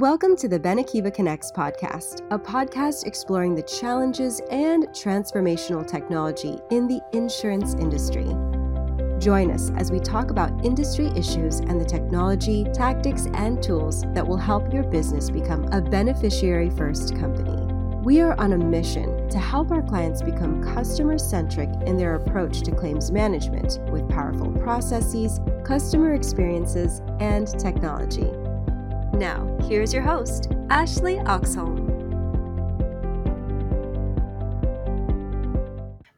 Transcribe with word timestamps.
Welcome 0.00 0.36
to 0.36 0.48
the 0.48 0.60
Benekiva 0.60 1.14
Connects 1.14 1.50
podcast, 1.50 2.20
a 2.30 2.38
podcast 2.38 3.06
exploring 3.06 3.54
the 3.54 3.62
challenges 3.62 4.42
and 4.50 4.86
transformational 4.88 5.86
technology 5.86 6.58
in 6.70 6.86
the 6.86 7.00
insurance 7.14 7.72
industry. 7.72 8.26
Join 9.18 9.50
us 9.50 9.70
as 9.78 9.90
we 9.90 9.98
talk 9.98 10.30
about 10.30 10.62
industry 10.62 11.06
issues 11.16 11.60
and 11.60 11.80
the 11.80 11.84
technology, 11.86 12.66
tactics, 12.74 13.26
and 13.32 13.62
tools 13.62 14.02
that 14.08 14.26
will 14.26 14.36
help 14.36 14.70
your 14.70 14.82
business 14.82 15.30
become 15.30 15.64
a 15.72 15.80
beneficiary 15.80 16.68
first 16.68 17.16
company. 17.16 17.56
We 18.02 18.20
are 18.20 18.38
on 18.38 18.52
a 18.52 18.58
mission 18.58 19.30
to 19.30 19.38
help 19.38 19.70
our 19.70 19.80
clients 19.80 20.20
become 20.20 20.62
customer 20.74 21.16
centric 21.16 21.70
in 21.86 21.96
their 21.96 22.16
approach 22.16 22.60
to 22.64 22.70
claims 22.70 23.10
management 23.10 23.80
with 23.90 24.06
powerful 24.10 24.52
processes, 24.60 25.40
customer 25.64 26.12
experiences, 26.12 27.00
and 27.18 27.48
technology. 27.58 28.30
Now, 29.16 29.56
here's 29.62 29.94
your 29.94 30.02
host, 30.02 30.52
Ashley 30.68 31.14
Oxholm. 31.20 31.86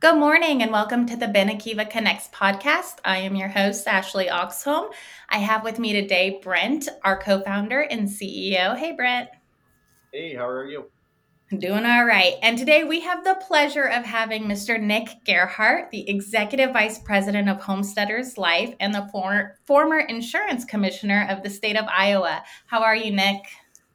Good 0.00 0.16
morning 0.16 0.64
and 0.64 0.72
welcome 0.72 1.06
to 1.06 1.14
the 1.14 1.26
Benekiva 1.26 1.88
Connects 1.88 2.28
podcast. 2.34 2.94
I 3.04 3.18
am 3.18 3.36
your 3.36 3.46
host, 3.46 3.86
Ashley 3.86 4.26
Oxholm. 4.26 4.90
I 5.28 5.38
have 5.38 5.62
with 5.62 5.78
me 5.78 5.92
today 5.92 6.40
Brent, 6.42 6.88
our 7.04 7.16
co 7.16 7.40
founder 7.42 7.82
and 7.82 8.08
CEO. 8.08 8.76
Hey, 8.76 8.90
Brent. 8.96 9.28
Hey, 10.12 10.34
how 10.34 10.48
are 10.48 10.66
you? 10.66 10.86
Doing 11.56 11.86
all 11.86 12.04
right. 12.04 12.34
And 12.42 12.58
today 12.58 12.84
we 12.84 13.00
have 13.00 13.24
the 13.24 13.40
pleasure 13.46 13.84
of 13.84 14.04
having 14.04 14.44
Mr. 14.44 14.78
Nick 14.78 15.24
Gerhart, 15.24 15.90
the 15.90 16.06
Executive 16.06 16.74
Vice 16.74 16.98
President 16.98 17.48
of 17.48 17.58
Homesteaders 17.58 18.36
Life 18.36 18.74
and 18.80 18.94
the 18.94 19.08
former, 19.10 19.56
former 19.64 19.98
Insurance 19.98 20.66
Commissioner 20.66 21.26
of 21.30 21.42
the 21.42 21.48
state 21.48 21.78
of 21.78 21.86
Iowa. 21.86 22.42
How 22.66 22.82
are 22.82 22.94
you, 22.94 23.12
Nick? 23.12 23.40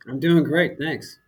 I'm 0.09 0.19
doing 0.19 0.43
great. 0.43 0.79
Thanks. 0.79 1.19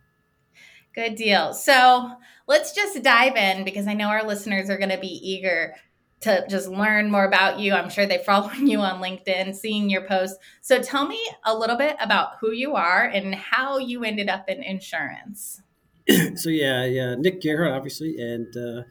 Good 0.96 1.14
deal. 1.14 1.54
So 1.54 2.10
let's 2.48 2.74
just 2.74 3.04
dive 3.04 3.36
in 3.36 3.62
because 3.62 3.86
I 3.86 3.94
know 3.94 4.08
our 4.08 4.26
listeners 4.26 4.68
are 4.68 4.78
going 4.78 4.90
to 4.90 4.98
be 4.98 5.20
eager 5.22 5.76
to 6.22 6.44
just 6.50 6.66
learn 6.66 7.08
more 7.08 7.24
about 7.24 7.60
you. 7.60 7.72
I'm 7.72 7.88
sure 7.88 8.04
they're 8.04 8.18
following 8.26 8.66
you 8.66 8.80
on 8.80 9.00
LinkedIn, 9.00 9.54
seeing 9.54 9.88
your 9.88 10.02
posts. 10.02 10.38
So 10.60 10.82
tell 10.82 11.06
me 11.06 11.24
a 11.44 11.56
little 11.56 11.76
bit 11.76 11.96
about 12.00 12.38
who 12.40 12.50
you 12.50 12.74
are 12.74 13.04
and 13.04 13.32
how 13.32 13.78
you 13.78 14.02
ended 14.02 14.28
up 14.28 14.48
in 14.48 14.64
insurance. 14.64 15.62
so 16.36 16.50
yeah, 16.50 16.84
yeah, 16.84 17.14
Nick 17.16 17.42
Gerhart, 17.42 17.72
obviously, 17.72 18.20
and 18.20 18.56
uh, 18.56 18.82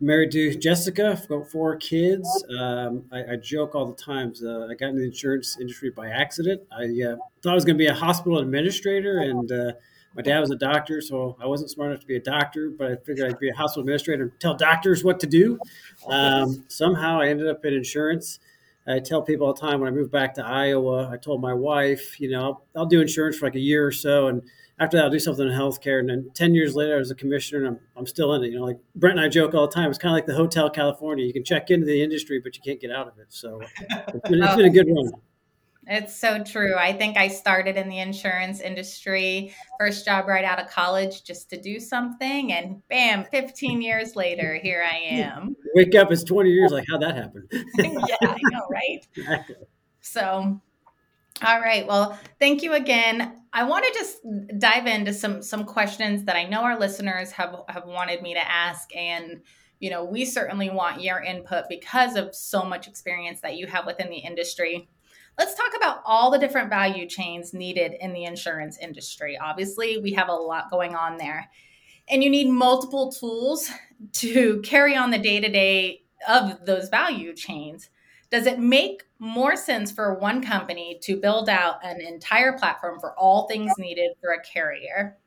married 0.00 0.30
to 0.32 0.54
Jessica. 0.54 1.10
I've 1.10 1.28
got 1.28 1.50
four 1.50 1.76
kids. 1.76 2.28
Um, 2.58 3.04
I, 3.12 3.32
I, 3.32 3.36
joke 3.36 3.74
all 3.74 3.86
the 3.86 3.94
times. 3.94 4.44
Uh, 4.44 4.68
I 4.70 4.74
got 4.74 4.90
into 4.90 5.00
the 5.00 5.06
insurance 5.06 5.56
industry 5.60 5.90
by 5.90 6.08
accident. 6.08 6.62
I 6.70 6.84
uh, 6.84 7.16
thought 7.42 7.52
I 7.52 7.54
was 7.54 7.64
going 7.64 7.76
to 7.76 7.82
be 7.82 7.86
a 7.86 7.94
hospital 7.94 8.38
administrator, 8.38 9.18
and 9.18 9.50
uh, 9.50 9.72
my 10.14 10.22
dad 10.22 10.40
was 10.40 10.50
a 10.50 10.56
doctor, 10.56 11.00
so 11.00 11.36
I 11.40 11.46
wasn't 11.46 11.70
smart 11.70 11.90
enough 11.90 12.00
to 12.00 12.06
be 12.06 12.16
a 12.16 12.22
doctor. 12.22 12.70
But 12.70 12.92
I 12.92 12.96
figured 12.96 13.28
I'd 13.28 13.38
be 13.38 13.48
a 13.48 13.54
hospital 13.54 13.82
administrator 13.82 14.24
and 14.24 14.32
tell 14.40 14.54
doctors 14.54 15.02
what 15.02 15.20
to 15.20 15.26
do. 15.26 15.58
Um, 16.08 16.64
somehow, 16.68 17.20
I 17.20 17.28
ended 17.28 17.48
up 17.48 17.64
in 17.64 17.74
insurance. 17.74 18.38
I 18.86 18.98
tell 18.98 19.22
people 19.22 19.46
all 19.46 19.54
the 19.54 19.60
time 19.60 19.80
when 19.80 19.88
I 19.88 19.94
moved 19.94 20.10
back 20.10 20.34
to 20.34 20.44
Iowa, 20.44 21.08
I 21.08 21.16
told 21.16 21.40
my 21.40 21.54
wife, 21.54 22.20
you 22.20 22.28
know, 22.30 22.42
I'll, 22.42 22.64
I'll 22.76 22.86
do 22.86 23.00
insurance 23.00 23.38
for 23.38 23.46
like 23.46 23.54
a 23.54 23.60
year 23.60 23.86
or 23.86 23.92
so, 23.92 24.26
and 24.26 24.42
after 24.82 24.96
that, 24.96 25.04
I'll 25.04 25.10
do 25.10 25.18
something 25.18 25.46
in 25.46 25.52
healthcare. 25.52 26.00
And 26.00 26.08
then 26.08 26.30
10 26.34 26.54
years 26.54 26.74
later, 26.74 26.96
I 26.96 26.98
was 26.98 27.10
a 27.10 27.14
commissioner 27.14 27.64
and 27.64 27.76
I'm, 27.76 27.80
I'm 27.96 28.06
still 28.06 28.34
in 28.34 28.42
it. 28.42 28.48
You 28.48 28.58
know, 28.58 28.64
like 28.64 28.78
Brent 28.96 29.18
and 29.18 29.24
I 29.24 29.28
joke 29.28 29.54
all 29.54 29.66
the 29.68 29.72
time. 29.72 29.90
It's 29.90 29.98
kind 29.98 30.12
of 30.12 30.16
like 30.16 30.26
the 30.26 30.34
Hotel 30.34 30.68
California. 30.68 31.24
You 31.24 31.32
can 31.32 31.44
check 31.44 31.70
into 31.70 31.86
the 31.86 32.02
industry, 32.02 32.40
but 32.42 32.56
you 32.56 32.62
can't 32.64 32.80
get 32.80 32.90
out 32.90 33.06
of 33.06 33.18
it. 33.18 33.26
So 33.28 33.60
it's 33.62 34.28
been, 34.28 34.42
it's 34.42 34.56
been 34.56 34.66
a 34.66 34.68
oh. 34.68 34.72
good 34.72 34.88
run. 34.88 35.12
It's 35.86 36.16
so 36.16 36.42
true. 36.44 36.76
I 36.76 36.92
think 36.92 37.16
I 37.16 37.26
started 37.26 37.76
in 37.76 37.88
the 37.88 37.98
insurance 37.98 38.60
industry, 38.60 39.52
first 39.80 40.04
job 40.04 40.28
right 40.28 40.44
out 40.44 40.60
of 40.60 40.68
college 40.68 41.24
just 41.24 41.50
to 41.50 41.60
do 41.60 41.80
something. 41.80 42.52
And 42.52 42.86
bam, 42.88 43.24
15 43.24 43.82
years 43.82 44.14
later, 44.14 44.54
here 44.62 44.84
I 44.88 44.96
am. 44.96 45.56
Wake 45.74 45.94
up, 45.96 46.12
it's 46.12 46.22
20 46.22 46.50
years. 46.50 46.70
Like, 46.70 46.84
how'd 46.88 47.02
that 47.02 47.16
happen? 47.16 47.48
yeah, 47.78 48.16
I 48.22 48.38
know, 48.50 48.66
right? 48.70 49.06
Exactly. 49.16 49.56
So, 50.00 50.60
all 51.42 51.60
right. 51.60 51.86
Well, 51.86 52.18
thank 52.38 52.62
you 52.62 52.74
again. 52.74 53.40
I 53.52 53.64
want 53.64 53.84
to 53.84 53.92
just 53.92 54.18
dive 54.58 54.86
into 54.86 55.12
some 55.12 55.42
some 55.42 55.64
questions 55.64 56.24
that 56.24 56.36
I 56.36 56.44
know 56.44 56.62
our 56.62 56.78
listeners 56.78 57.32
have 57.32 57.54
have 57.68 57.86
wanted 57.86 58.22
me 58.22 58.34
to 58.34 58.50
ask 58.50 58.94
and 58.94 59.42
you 59.82 59.90
know, 59.90 60.04
we 60.04 60.24
certainly 60.24 60.70
want 60.70 61.02
your 61.02 61.20
input 61.20 61.64
because 61.68 62.14
of 62.14 62.32
so 62.36 62.62
much 62.62 62.86
experience 62.86 63.40
that 63.40 63.56
you 63.56 63.66
have 63.66 63.84
within 63.84 64.10
the 64.10 64.18
industry. 64.18 64.88
Let's 65.36 65.56
talk 65.56 65.72
about 65.76 66.02
all 66.06 66.30
the 66.30 66.38
different 66.38 66.70
value 66.70 67.08
chains 67.08 67.52
needed 67.52 67.94
in 67.98 68.12
the 68.12 68.22
insurance 68.22 68.78
industry. 68.78 69.36
Obviously, 69.36 69.98
we 69.98 70.12
have 70.12 70.28
a 70.28 70.34
lot 70.34 70.70
going 70.70 70.94
on 70.94 71.16
there. 71.16 71.50
And 72.08 72.22
you 72.22 72.30
need 72.30 72.48
multiple 72.48 73.10
tools 73.10 73.72
to 74.12 74.60
carry 74.60 74.94
on 74.94 75.10
the 75.10 75.18
day-to-day 75.18 76.04
of 76.28 76.64
those 76.64 76.88
value 76.88 77.34
chains. 77.34 77.90
Does 78.32 78.46
it 78.46 78.58
make 78.58 79.02
more 79.18 79.56
sense 79.56 79.92
for 79.92 80.14
one 80.18 80.42
company 80.42 80.98
to 81.02 81.18
build 81.18 81.50
out 81.50 81.84
an 81.84 82.00
entire 82.00 82.54
platform 82.54 82.98
for 82.98 83.16
all 83.18 83.46
things 83.46 83.70
needed 83.78 84.12
for 84.22 84.32
a 84.32 84.40
carrier? 84.42 85.18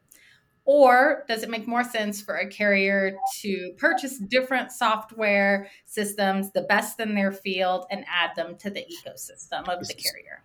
Or 0.66 1.24
does 1.28 1.44
it 1.44 1.50
make 1.52 1.68
more 1.68 1.84
sense 1.84 2.20
for 2.20 2.38
a 2.38 2.50
carrier 2.50 3.16
to 3.42 3.74
purchase 3.78 4.18
different 4.18 4.72
software 4.72 5.70
systems, 5.86 6.52
the 6.52 6.64
best 6.64 7.00
in 7.00 7.14
their 7.14 7.32
field, 7.32 7.86
and 7.92 8.04
add 8.12 8.32
them 8.36 8.58
to 8.58 8.72
the 8.72 8.82
ecosystem 8.82 9.70
of 9.70 9.88
the 9.88 9.94
carrier? 9.94 10.42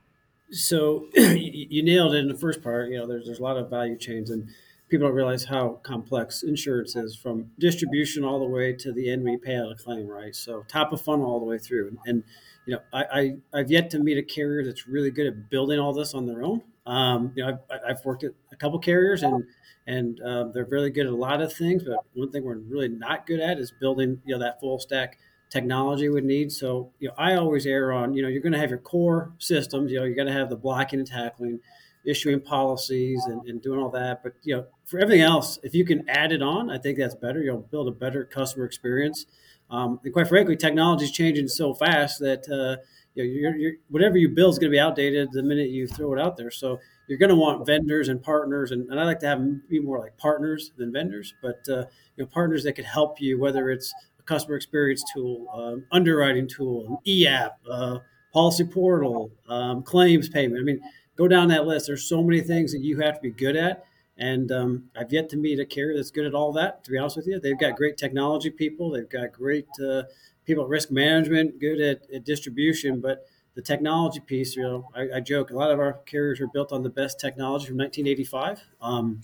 So 0.50 1.06
you 1.14 1.82
nailed 1.82 2.12
it 2.12 2.18
in 2.18 2.28
the 2.28 2.36
first 2.36 2.62
part. 2.62 2.90
You 2.90 2.98
know, 2.98 3.06
there's, 3.06 3.24
there's 3.24 3.38
a 3.38 3.42
lot 3.42 3.56
of 3.56 3.70
value 3.70 3.96
chains, 3.96 4.28
and 4.28 4.50
people 4.90 5.06
don't 5.06 5.14
realize 5.14 5.44
how 5.44 5.80
complex 5.82 6.42
insurance 6.42 6.96
is 6.96 7.16
from 7.16 7.50
distribution 7.58 8.24
all 8.24 8.38
the 8.38 8.44
way 8.44 8.72
to 8.72 8.92
the 8.92 9.10
end 9.10 9.26
you 9.26 9.38
pay 9.38 9.56
out 9.56 9.70
a 9.70 9.74
claim, 9.74 10.06
right? 10.06 10.34
So 10.34 10.64
top 10.68 10.92
of 10.92 11.00
funnel 11.00 11.26
all 11.26 11.38
the 11.38 11.46
way 11.46 11.58
through. 11.58 11.96
And 12.04 12.24
you 12.66 12.74
know, 12.74 12.80
I, 12.92 13.34
I 13.52 13.58
have 13.58 13.70
yet 13.70 13.90
to 13.90 13.98
meet 13.98 14.18
a 14.18 14.22
carrier 14.22 14.64
that's 14.64 14.86
really 14.86 15.10
good 15.10 15.26
at 15.26 15.48
building 15.48 15.78
all 15.78 15.92
this 15.92 16.12
on 16.14 16.26
their 16.26 16.42
own. 16.42 16.62
Um, 16.86 17.32
you 17.34 17.44
know, 17.44 17.58
I've, 17.70 17.80
I've 17.88 18.04
worked 18.04 18.24
at 18.24 18.32
a 18.52 18.56
couple 18.56 18.78
carriers 18.78 19.22
and 19.22 19.44
and 19.86 20.20
um, 20.24 20.52
they're 20.52 20.66
really 20.66 20.90
good 20.90 21.06
at 21.06 21.12
a 21.12 21.16
lot 21.16 21.40
of 21.40 21.52
things, 21.52 21.82
but 21.82 21.98
one 22.14 22.30
thing 22.30 22.44
we're 22.44 22.58
really 22.58 22.88
not 22.88 23.26
good 23.26 23.40
at 23.40 23.58
is 23.58 23.72
building 23.80 24.20
you 24.24 24.34
know 24.34 24.40
that 24.40 24.60
full 24.60 24.78
stack 24.78 25.18
technology 25.50 26.08
would 26.08 26.24
need. 26.24 26.52
So 26.52 26.92
you 26.98 27.08
know, 27.08 27.14
I 27.18 27.34
always 27.34 27.66
err 27.66 27.92
on 27.92 28.14
you 28.14 28.22
know 28.22 28.28
you're 28.28 28.42
going 28.42 28.52
to 28.52 28.58
have 28.58 28.70
your 28.70 28.78
core 28.78 29.32
systems. 29.38 29.90
You 29.90 29.98
know, 29.98 30.04
you're 30.04 30.14
going 30.14 30.28
to 30.28 30.32
have 30.32 30.50
the 30.50 30.56
blocking 30.56 30.98
and 30.98 31.08
tackling, 31.08 31.60
issuing 32.04 32.40
policies, 32.40 33.22
and, 33.26 33.46
and 33.46 33.62
doing 33.62 33.80
all 33.80 33.90
that. 33.90 34.22
But 34.22 34.34
you 34.42 34.56
know, 34.56 34.66
for 34.86 34.98
everything 34.98 35.22
else, 35.22 35.58
if 35.62 35.74
you 35.74 35.84
can 35.84 36.08
add 36.08 36.32
it 36.32 36.42
on, 36.42 36.70
I 36.70 36.78
think 36.78 36.98
that's 36.98 37.14
better. 37.14 37.42
You'll 37.42 37.58
build 37.58 37.88
a 37.88 37.92
better 37.92 38.24
customer 38.24 38.64
experience. 38.64 39.26
Um, 39.70 40.00
and 40.02 40.12
quite 40.12 40.28
frankly, 40.28 40.56
technology 40.56 41.04
is 41.04 41.12
changing 41.12 41.48
so 41.48 41.74
fast 41.74 42.18
that 42.20 42.48
uh, 42.48 42.82
you 43.14 43.24
know, 43.24 43.30
you're, 43.30 43.56
you're, 43.56 43.72
whatever 43.88 44.16
you 44.18 44.28
build 44.28 44.54
is 44.54 44.58
going 44.58 44.70
to 44.70 44.74
be 44.74 44.80
outdated 44.80 45.28
the 45.32 45.42
minute 45.42 45.70
you 45.70 45.86
throw 45.86 46.12
it 46.12 46.20
out 46.20 46.36
there. 46.36 46.50
So 46.50 46.78
you're 47.08 47.18
going 47.18 47.30
to 47.30 47.36
want 47.36 47.66
vendors 47.66 48.08
and 48.08 48.22
partners, 48.22 48.70
and, 48.70 48.88
and 48.90 49.00
I 49.00 49.04
like 49.04 49.18
to 49.20 49.26
have 49.26 49.68
be 49.68 49.80
more 49.80 49.98
like 49.98 50.16
partners 50.16 50.72
than 50.76 50.92
vendors, 50.92 51.34
but 51.42 51.60
uh, 51.68 51.84
you 52.16 52.24
know, 52.24 52.26
partners 52.26 52.62
that 52.64 52.74
could 52.74 52.84
help 52.84 53.20
you, 53.20 53.38
whether 53.38 53.70
it's 53.70 53.92
a 54.18 54.22
customer 54.22 54.56
experience 54.56 55.02
tool, 55.12 55.46
um, 55.52 55.84
underwriting 55.90 56.46
tool, 56.46 56.86
an 56.86 56.98
e-app, 57.06 57.58
uh, 57.68 57.98
policy 58.32 58.64
portal, 58.64 59.32
um, 59.48 59.82
claims 59.82 60.28
payment. 60.28 60.60
I 60.60 60.64
mean, 60.64 60.80
go 61.20 61.28
down 61.28 61.48
that 61.48 61.66
list. 61.66 61.86
There's 61.86 62.08
so 62.08 62.22
many 62.22 62.40
things 62.40 62.72
that 62.72 62.80
you 62.80 63.00
have 63.00 63.16
to 63.16 63.20
be 63.20 63.30
good 63.30 63.56
at 63.56 63.84
and 64.20 64.52
um, 64.52 64.84
I've 64.94 65.12
yet 65.12 65.30
to 65.30 65.38
meet 65.38 65.58
a 65.58 65.64
carrier 65.64 65.96
that's 65.96 66.10
good 66.10 66.26
at 66.26 66.34
all 66.34 66.52
that. 66.52 66.84
To 66.84 66.90
be 66.90 66.98
honest 66.98 67.16
with 67.16 67.26
you, 67.26 67.40
they've 67.40 67.58
got 67.58 67.74
great 67.74 67.96
technology 67.96 68.50
people. 68.50 68.90
They've 68.90 69.08
got 69.08 69.32
great 69.32 69.66
uh, 69.82 70.02
people 70.44 70.64
at 70.64 70.68
risk 70.68 70.90
management, 70.90 71.58
good 71.58 71.80
at, 71.80 72.02
at, 72.14 72.24
distribution. 72.24 73.00
But 73.00 73.24
the 73.54 73.62
technology 73.62 74.20
piece, 74.20 74.56
you 74.56 74.62
know, 74.62 74.86
I, 74.94 75.16
I, 75.16 75.20
joke 75.20 75.50
a 75.50 75.54
lot 75.54 75.70
of 75.70 75.80
our 75.80 75.94
carriers 76.04 76.38
are 76.38 76.48
built 76.48 76.70
on 76.70 76.82
the 76.82 76.90
best 76.90 77.18
technology 77.18 77.66
from 77.66 77.78
1985, 77.78 78.62
um, 78.82 79.22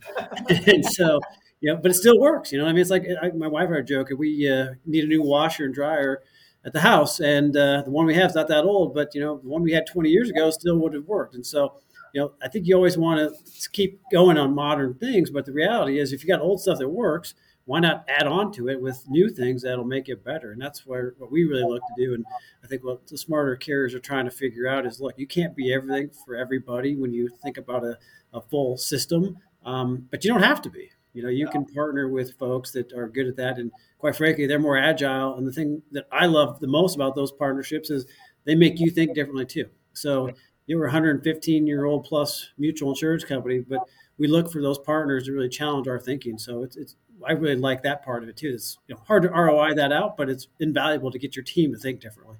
and 0.66 0.84
so 0.84 1.20
know, 1.66 1.76
but 1.76 1.90
it 1.90 1.94
still 1.94 2.19
works. 2.19 2.50
You 2.52 2.58
know, 2.58 2.66
I 2.66 2.72
mean, 2.72 2.81
it's 2.81 2.90
like 2.90 3.06
I, 3.22 3.31
my 3.31 3.48
wife 3.48 3.69
and 3.69 3.76
I 3.76 3.82
joke 3.82 4.10
if 4.10 4.19
we 4.19 4.48
uh, 4.50 4.75
need 4.87 5.04
a 5.04 5.08
new 5.08 5.22
washer 5.22 5.64
and 5.64 5.75
dryer 5.75 6.22
at 6.64 6.72
the 6.72 6.81
house, 6.81 7.20
and 7.20 7.56
uh, 7.56 7.82
the 7.82 7.90
one 7.90 8.06
we 8.06 8.14
have 8.14 8.31
is 8.31 8.34
not 8.34 8.48
that 8.48 8.64
old, 8.64 8.94
but 8.94 9.14
you 9.14 9.20
know, 9.20 9.38
the 9.38 9.48
one 9.48 9.62
we 9.62 9.72
had 9.72 9.87
20 9.87 10.08
years 10.08 10.31
ago 10.31 10.50
still 10.50 10.78
would 10.78 10.94
have 10.94 11.06
worked, 11.06 11.34
and 11.34 11.44
so 11.44 11.75
you 12.16 12.22
know, 12.22 12.32
I 12.42 12.48
think 12.48 12.66
you 12.66 12.74
always 12.74 12.96
want 12.96 13.20
to 13.20 13.70
keep 13.72 14.00
going 14.10 14.38
on 14.38 14.54
modern 14.54 14.94
things, 14.94 15.28
but 15.28 15.44
the 15.44 15.52
reality 15.52 15.98
is, 15.98 16.14
if 16.14 16.24
you 16.24 16.28
got 16.28 16.40
old 16.40 16.62
stuff 16.62 16.78
that 16.78 16.88
works, 16.88 17.34
why 17.66 17.78
not 17.78 18.06
add 18.08 18.26
on 18.26 18.50
to 18.52 18.70
it 18.70 18.80
with 18.80 19.04
new 19.06 19.28
things 19.28 19.60
that'll 19.60 19.84
make 19.84 20.08
it 20.08 20.24
better? 20.24 20.52
And 20.52 20.58
that's 20.58 20.86
where 20.86 21.12
what 21.18 21.30
we 21.30 21.44
really 21.44 21.64
look 21.64 21.82
to 21.82 22.06
do. 22.06 22.14
And 22.14 22.24
I 22.64 22.68
think 22.68 22.82
what 22.82 23.06
the 23.06 23.18
smarter 23.18 23.54
carriers 23.54 23.94
are 23.94 23.98
trying 23.98 24.24
to 24.24 24.30
figure 24.30 24.66
out 24.66 24.86
is, 24.86 24.98
look, 24.98 25.18
you 25.18 25.26
can't 25.26 25.54
be 25.54 25.74
everything 25.74 26.08
for 26.24 26.36
everybody 26.36 26.96
when 26.96 27.12
you 27.12 27.28
think 27.42 27.58
about 27.58 27.84
a, 27.84 27.98
a 28.32 28.40
full 28.40 28.78
system, 28.78 29.36
um, 29.66 30.08
but 30.10 30.24
you 30.24 30.32
don't 30.32 30.42
have 30.42 30.62
to 30.62 30.70
be. 30.70 30.88
You 31.12 31.22
know, 31.22 31.28
you 31.28 31.48
can 31.48 31.66
partner 31.66 32.08
with 32.08 32.38
folks 32.38 32.70
that 32.70 32.94
are 32.94 33.08
good 33.08 33.26
at 33.26 33.36
that, 33.36 33.58
and 33.58 33.70
quite 33.98 34.16
frankly, 34.16 34.46
they're 34.46 34.58
more 34.58 34.78
agile. 34.78 35.34
And 35.34 35.46
the 35.46 35.52
thing 35.52 35.82
that 35.92 36.06
I 36.10 36.24
love 36.24 36.60
the 36.60 36.66
most 36.66 36.94
about 36.94 37.14
those 37.14 37.32
partnerships 37.32 37.90
is 37.90 38.06
they 38.44 38.54
make 38.54 38.80
you 38.80 38.90
think 38.90 39.14
differently 39.14 39.44
too. 39.44 39.66
So 39.92 40.30
you 40.66 40.76
we're 40.76 40.84
a 40.84 40.88
115 40.88 41.66
year 41.66 41.84
old 41.84 42.04
plus 42.04 42.50
mutual 42.58 42.90
insurance 42.90 43.24
company, 43.24 43.60
but 43.60 43.80
we 44.18 44.26
look 44.26 44.50
for 44.50 44.60
those 44.60 44.78
partners 44.78 45.24
to 45.24 45.32
really 45.32 45.48
challenge 45.48 45.88
our 45.88 45.98
thinking. 45.98 46.38
So 46.38 46.62
it's, 46.62 46.76
it's 46.76 46.96
I 47.26 47.32
really 47.32 47.56
like 47.56 47.82
that 47.82 48.04
part 48.04 48.22
of 48.22 48.28
it 48.28 48.36
too. 48.36 48.52
It's 48.54 48.78
you 48.88 48.94
know, 48.94 49.00
hard 49.06 49.22
to 49.22 49.28
ROI 49.28 49.74
that 49.74 49.92
out, 49.92 50.16
but 50.16 50.28
it's 50.28 50.48
invaluable 50.60 51.10
to 51.10 51.18
get 51.18 51.36
your 51.36 51.44
team 51.44 51.72
to 51.72 51.78
think 51.78 52.00
differently. 52.00 52.36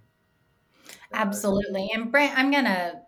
Absolutely. 1.13 1.91
And 1.95 2.11
Brent, 2.11 2.37
I'm 2.37 2.51
gonna 2.51 3.03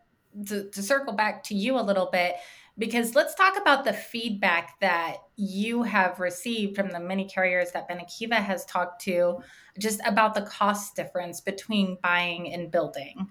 to, 0.47 0.71
to 0.71 0.83
circle 0.83 1.15
back 1.15 1.43
to 1.45 1.55
you 1.55 1.79
a 1.79 1.83
little 1.83 2.09
bit 2.13 2.37
because 2.77 3.17
let's 3.17 3.35
talk 3.35 3.61
about 3.61 3.85
the 3.85 3.93
feedback 3.93 4.79
that 4.81 5.17
you 5.37 5.83
have 5.83 6.21
received 6.21 6.77
from 6.77 6.91
the 6.91 7.01
many 7.01 7.25
carriers 7.25 7.73
that 7.73 7.89
Benekiva 7.89 8.35
has 8.35 8.65
talked 8.67 9.03
to 9.03 9.39
just 9.79 10.01
about 10.07 10.35
the 10.35 10.43
cost 10.43 10.95
difference 10.95 11.41
between 11.41 11.99
buying 12.03 12.53
and 12.53 12.71
building. 12.71 13.29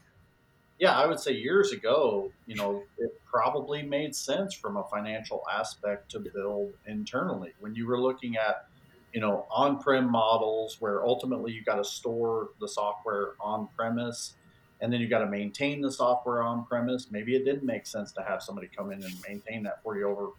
Yeah, 0.79 0.95
I 0.95 1.07
would 1.07 1.19
say 1.19 1.33
years 1.33 1.71
ago, 1.71 2.31
you 2.45 2.55
know, 2.55 2.83
it 2.97 3.19
probably 3.25 3.81
made 3.81 4.15
sense 4.15 4.53
from 4.53 4.77
a 4.77 4.83
financial 4.83 5.43
aspect 5.51 6.11
to 6.11 6.19
build 6.19 6.73
internally. 6.85 7.53
When 7.59 7.73
you 7.73 7.87
were 7.87 7.99
looking 7.99 8.37
at, 8.37 8.67
you 9.11 9.19
know, 9.19 9.47
on-prem 9.49 10.09
models 10.11 10.77
where 10.79 11.03
ultimately 11.03 11.51
you 11.51 11.63
got 11.63 11.77
to 11.77 11.83
store 11.83 12.49
the 12.59 12.67
software 12.67 13.31
on 13.39 13.67
premise 13.75 14.35
and 14.79 14.93
then 14.93 15.01
you 15.01 15.07
got 15.07 15.19
to 15.19 15.27
maintain 15.27 15.81
the 15.81 15.91
software 15.91 16.43
on 16.43 16.65
premise. 16.65 17.07
Maybe 17.09 17.35
it 17.35 17.43
didn't 17.43 17.63
make 17.63 17.87
sense 17.87 18.11
to 18.11 18.21
have 18.21 18.43
somebody 18.43 18.67
come 18.67 18.91
in 18.91 19.01
and 19.01 19.13
maintain 19.27 19.63
that 19.63 19.81
for 19.81 19.97
you 19.97 20.07
over 20.07 20.29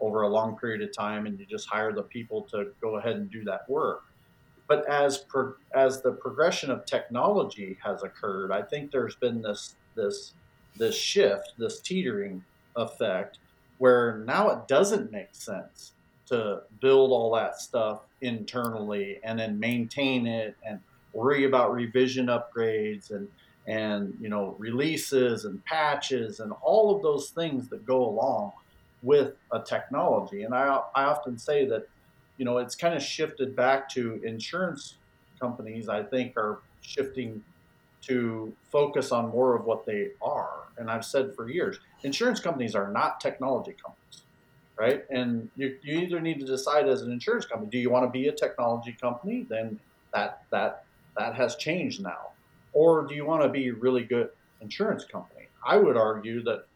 over 0.00 0.22
a 0.22 0.28
long 0.28 0.56
period 0.56 0.82
of 0.82 0.92
time, 0.92 1.26
and 1.26 1.38
you 1.38 1.46
just 1.46 1.68
hire 1.68 1.92
the 1.92 2.02
people 2.02 2.42
to 2.42 2.68
go 2.80 2.96
ahead 2.96 3.16
and 3.16 3.30
do 3.30 3.44
that 3.44 3.68
work. 3.68 4.04
But 4.68 4.86
as 4.88 5.18
pro, 5.18 5.54
as 5.74 6.02
the 6.02 6.12
progression 6.12 6.70
of 6.70 6.84
technology 6.84 7.78
has 7.82 8.02
occurred, 8.02 8.52
I 8.52 8.62
think 8.62 8.90
there's 8.90 9.16
been 9.16 9.42
this 9.42 9.74
this 9.98 10.32
this 10.78 10.96
shift, 10.96 11.54
this 11.58 11.80
teetering 11.80 12.44
effect, 12.76 13.38
where 13.78 14.22
now 14.26 14.48
it 14.50 14.68
doesn't 14.68 15.10
make 15.10 15.28
sense 15.32 15.92
to 16.26 16.62
build 16.80 17.10
all 17.10 17.34
that 17.34 17.60
stuff 17.60 18.02
internally 18.20 19.18
and 19.24 19.38
then 19.38 19.58
maintain 19.58 20.26
it 20.26 20.56
and 20.64 20.78
worry 21.12 21.44
about 21.44 21.72
revision 21.72 22.26
upgrades 22.26 23.10
and 23.10 23.28
and 23.66 24.16
you 24.20 24.28
know 24.28 24.54
releases 24.58 25.44
and 25.44 25.64
patches 25.64 26.40
and 26.40 26.52
all 26.62 26.94
of 26.94 27.02
those 27.02 27.30
things 27.30 27.68
that 27.68 27.84
go 27.86 28.04
along 28.04 28.52
with 29.02 29.34
a 29.52 29.60
technology. 29.60 30.42
And 30.42 30.54
i, 30.54 30.80
I 30.94 31.04
often 31.04 31.38
say 31.38 31.66
that 31.66 31.88
you 32.36 32.44
know 32.44 32.58
it's 32.58 32.74
kind 32.74 32.94
of 32.94 33.02
shifted 33.02 33.56
back 33.56 33.88
to 33.90 34.20
insurance 34.24 34.94
companies 35.40 35.88
i 35.88 36.02
think 36.02 36.36
are 36.36 36.58
shifting 36.80 37.42
to 38.02 38.52
focus 38.70 39.12
on 39.12 39.30
more 39.30 39.56
of 39.56 39.64
what 39.64 39.84
they 39.84 40.10
are. 40.22 40.68
And 40.76 40.90
i've 40.90 41.04
said 41.04 41.34
for 41.34 41.48
years 41.48 41.78
insurance 42.02 42.40
companies 42.40 42.74
are 42.74 42.90
not 42.90 43.20
technology 43.20 43.74
companies 43.84 44.22
right? 44.78 45.04
And 45.10 45.50
you, 45.56 45.76
you 45.82 45.98
either 45.98 46.20
need 46.20 46.38
to 46.40 46.46
decide 46.46 46.88
as 46.88 47.02
an 47.02 47.10
insurance 47.10 47.44
company 47.44 47.70
do 47.70 47.78
you 47.78 47.90
want 47.90 48.06
to 48.06 48.10
be 48.10 48.28
a 48.28 48.32
technology 48.32 48.96
company? 48.98 49.46
Then 49.48 49.78
that 50.14 50.42
that 50.50 50.84
that 51.16 51.34
has 51.34 51.56
changed 51.56 52.02
now. 52.02 52.30
Or 52.72 53.04
do 53.06 53.14
you 53.14 53.26
want 53.26 53.42
to 53.42 53.48
be 53.48 53.68
a 53.68 53.74
really 53.74 54.04
good 54.04 54.30
insurance 54.60 55.04
company? 55.04 55.46
I 55.66 55.76
would 55.76 55.96
argue 55.96 56.42
that 56.44 56.66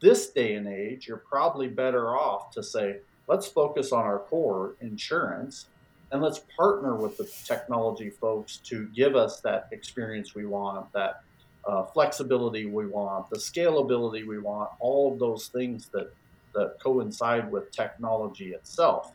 this 0.00 0.30
day 0.30 0.54
and 0.54 0.66
age, 0.66 1.06
you're 1.06 1.18
probably 1.18 1.68
better 1.68 2.16
off 2.16 2.50
to 2.52 2.62
say, 2.62 2.98
let's 3.28 3.46
focus 3.46 3.92
on 3.92 4.04
our 4.04 4.18
core 4.18 4.74
insurance 4.80 5.66
and 6.12 6.20
let's 6.20 6.42
partner 6.56 6.94
with 6.94 7.16
the 7.16 7.24
technology 7.44 8.10
folks 8.10 8.58
to 8.58 8.86
give 8.94 9.16
us 9.16 9.40
that 9.40 9.68
experience 9.72 10.34
we 10.34 10.44
want, 10.44 10.92
that 10.92 11.22
uh, 11.66 11.84
flexibility 11.84 12.66
we 12.66 12.86
want, 12.86 13.30
the 13.30 13.38
scalability 13.38 14.26
we 14.26 14.38
want, 14.38 14.70
all 14.78 15.12
of 15.12 15.18
those 15.18 15.48
things 15.48 15.88
that, 15.88 16.12
that 16.54 16.76
coincide 16.82 17.50
with 17.50 17.72
technology 17.72 18.52
itself. 18.52 19.12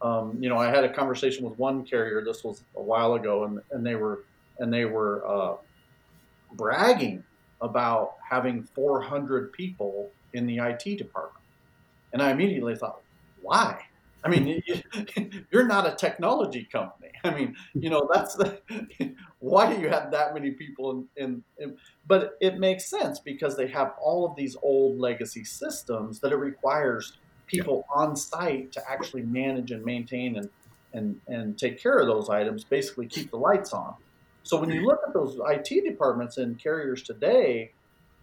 Um, 0.00 0.38
you 0.40 0.48
know, 0.48 0.56
I 0.56 0.70
had 0.70 0.84
a 0.84 0.92
conversation 0.92 1.44
with 1.44 1.58
one 1.58 1.84
carrier. 1.84 2.24
This 2.24 2.42
was 2.44 2.62
a 2.76 2.82
while 2.82 3.14
ago, 3.14 3.44
and, 3.44 3.60
and 3.72 3.84
they 3.84 3.96
were 3.96 4.24
and 4.58 4.72
they 4.72 4.86
were 4.86 5.26
uh, 5.26 5.56
bragging 6.52 7.22
about 7.60 8.14
having 8.28 8.62
400 8.62 9.52
people 9.52 10.10
in 10.32 10.46
the 10.46 10.58
IT 10.58 10.98
department. 10.98 11.44
And 12.12 12.22
I 12.22 12.30
immediately 12.30 12.74
thought, 12.74 13.00
why? 13.42 13.87
I 14.24 14.28
mean, 14.28 14.62
mm-hmm. 14.62 15.38
you're 15.52 15.66
not 15.66 15.86
a 15.86 15.94
technology 15.94 16.68
company. 16.70 17.12
I 17.24 17.30
mean, 17.30 17.56
you 17.74 17.90
know, 17.90 18.08
that's 18.12 18.34
the, 18.34 18.60
why 19.38 19.72
do 19.72 19.80
you 19.80 19.88
have 19.88 20.10
that 20.10 20.34
many 20.34 20.50
people 20.52 20.90
in, 21.16 21.24
in, 21.24 21.42
in, 21.58 21.76
but 22.06 22.36
it 22.40 22.58
makes 22.58 22.86
sense 22.86 23.20
because 23.20 23.56
they 23.56 23.68
have 23.68 23.94
all 24.00 24.26
of 24.26 24.36
these 24.36 24.56
old 24.62 24.98
legacy 24.98 25.44
systems 25.44 26.20
that 26.20 26.32
it 26.32 26.36
requires 26.36 27.18
people 27.46 27.84
yeah. 27.88 28.02
on 28.02 28.16
site 28.16 28.72
to 28.72 28.90
actually 28.90 29.22
manage 29.22 29.70
and 29.70 29.84
maintain 29.84 30.36
and, 30.36 30.50
and, 30.92 31.20
and 31.28 31.58
take 31.58 31.80
care 31.80 31.98
of 31.98 32.06
those 32.06 32.28
items, 32.28 32.64
basically 32.64 33.06
keep 33.06 33.30
the 33.30 33.36
lights 33.36 33.72
on. 33.72 33.94
So 34.42 34.58
when 34.58 34.70
you 34.70 34.76
mm-hmm. 34.76 34.86
look 34.86 35.00
at 35.06 35.14
those 35.14 35.38
IT 35.46 35.84
departments 35.84 36.38
in 36.38 36.54
carriers 36.56 37.02
today, 37.02 37.72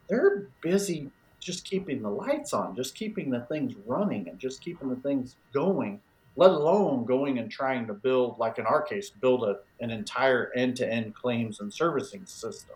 they're 0.10 0.48
busy 0.62 1.10
just 1.40 1.66
keeping 1.66 2.02
the 2.02 2.10
lights 2.10 2.54
on, 2.54 2.76
just 2.76 2.96
keeping 2.96 3.30
the 3.30 3.42
things 3.42 3.74
running 3.86 4.28
and 4.30 4.40
just 4.40 4.62
keeping 4.62 4.90
the 4.90 4.96
things 4.98 5.36
going, 5.54 6.00
let 6.36 6.52
alone 6.52 7.06
going 7.06 7.40
and 7.40 7.52
trying 7.52 7.88
to 7.88 7.94
build, 7.94 8.38
like 8.40 8.58
in 8.58 8.66
our 8.66 8.82
case, 8.82 9.10
build 9.10 9.44
a, 9.44 9.58
an 9.80 9.92
entire 9.92 10.52
end-to-end 10.56 11.16
claims 11.16 11.60
and 11.60 11.74
servicing 11.74 12.26
system. 12.26 12.76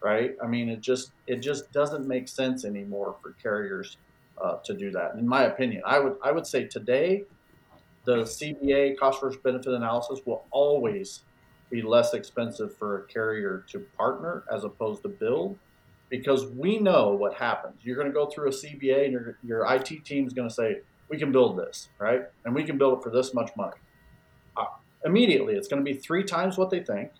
Right? 0.00 0.36
I 0.42 0.46
mean, 0.46 0.68
it 0.68 0.80
just 0.80 1.10
it 1.26 1.38
just 1.38 1.72
doesn't 1.72 2.06
make 2.06 2.28
sense 2.28 2.64
anymore 2.64 3.16
for 3.20 3.32
carriers 3.42 3.96
uh, 4.40 4.58
to 4.64 4.72
do 4.72 4.92
that. 4.92 5.14
In 5.14 5.26
my 5.26 5.44
opinion, 5.44 5.82
I 5.84 5.98
would 5.98 6.16
I 6.22 6.30
would 6.30 6.46
say 6.46 6.66
today, 6.66 7.24
the 8.04 8.18
CBA 8.18 8.96
cost 8.96 9.20
versus 9.20 9.40
benefit 9.42 9.74
analysis 9.74 10.20
will 10.24 10.44
always 10.52 11.22
be 11.68 11.82
less 11.82 12.14
expensive 12.14 12.76
for 12.76 13.00
a 13.00 13.06
carrier 13.08 13.64
to 13.70 13.80
partner 13.96 14.44
as 14.50 14.64
opposed 14.64 15.02
to 15.02 15.08
build 15.08 15.58
because 16.08 16.46
we 16.46 16.78
know 16.78 17.10
what 17.10 17.34
happens. 17.34 17.76
You're 17.82 17.96
going 17.96 18.08
to 18.08 18.12
go 18.12 18.26
through 18.26 18.48
a 18.48 18.52
CBA 18.52 19.04
and 19.04 19.12
your, 19.12 19.38
your 19.42 19.74
IT 19.74 20.04
team 20.04 20.26
is 20.26 20.32
going 20.32 20.48
to 20.48 20.54
say, 20.54 20.80
we 21.08 21.18
can 21.18 21.32
build 21.32 21.58
this, 21.58 21.88
right? 21.98 22.22
And 22.44 22.54
we 22.54 22.64
can 22.64 22.78
build 22.78 22.98
it 22.98 23.02
for 23.02 23.10
this 23.10 23.34
much 23.34 23.50
money. 23.56 23.76
Uh, 24.56 24.64
immediately, 25.04 25.54
it's 25.54 25.68
going 25.68 25.84
to 25.84 25.90
be 25.90 25.96
three 25.96 26.24
times 26.24 26.58
what 26.58 26.70
they 26.70 26.80
think. 26.80 27.10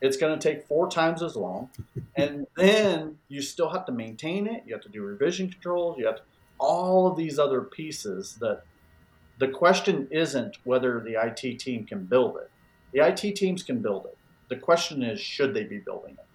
It's 0.00 0.16
going 0.16 0.38
to 0.38 0.52
take 0.52 0.66
four 0.66 0.90
times 0.90 1.22
as 1.22 1.36
long. 1.36 1.70
And 2.18 2.46
then 2.56 3.18
you 3.28 3.42
still 3.42 3.68
have 3.68 3.84
to 3.86 3.92
maintain 3.92 4.46
it. 4.46 4.62
You 4.64 4.72
have 4.72 4.82
to 4.84 4.88
do 4.88 5.02
revision 5.02 5.50
controls. 5.50 5.98
You 5.98 6.06
have 6.06 6.16
to, 6.16 6.22
all 6.58 7.06
of 7.06 7.14
these 7.14 7.38
other 7.38 7.60
pieces 7.60 8.38
that 8.40 8.62
the 9.38 9.48
question 9.48 10.08
isn't 10.10 10.56
whether 10.64 10.98
the 10.98 11.22
IT 11.22 11.58
team 11.58 11.84
can 11.84 12.06
build 12.06 12.38
it 12.38 12.50
the 12.96 13.06
IT 13.06 13.36
teams 13.36 13.62
can 13.62 13.80
build 13.80 14.06
it. 14.06 14.16
The 14.48 14.56
question 14.56 15.02
is, 15.02 15.20
should 15.20 15.52
they 15.52 15.64
be 15.64 15.78
building 15.78 16.14
it? 16.14 16.25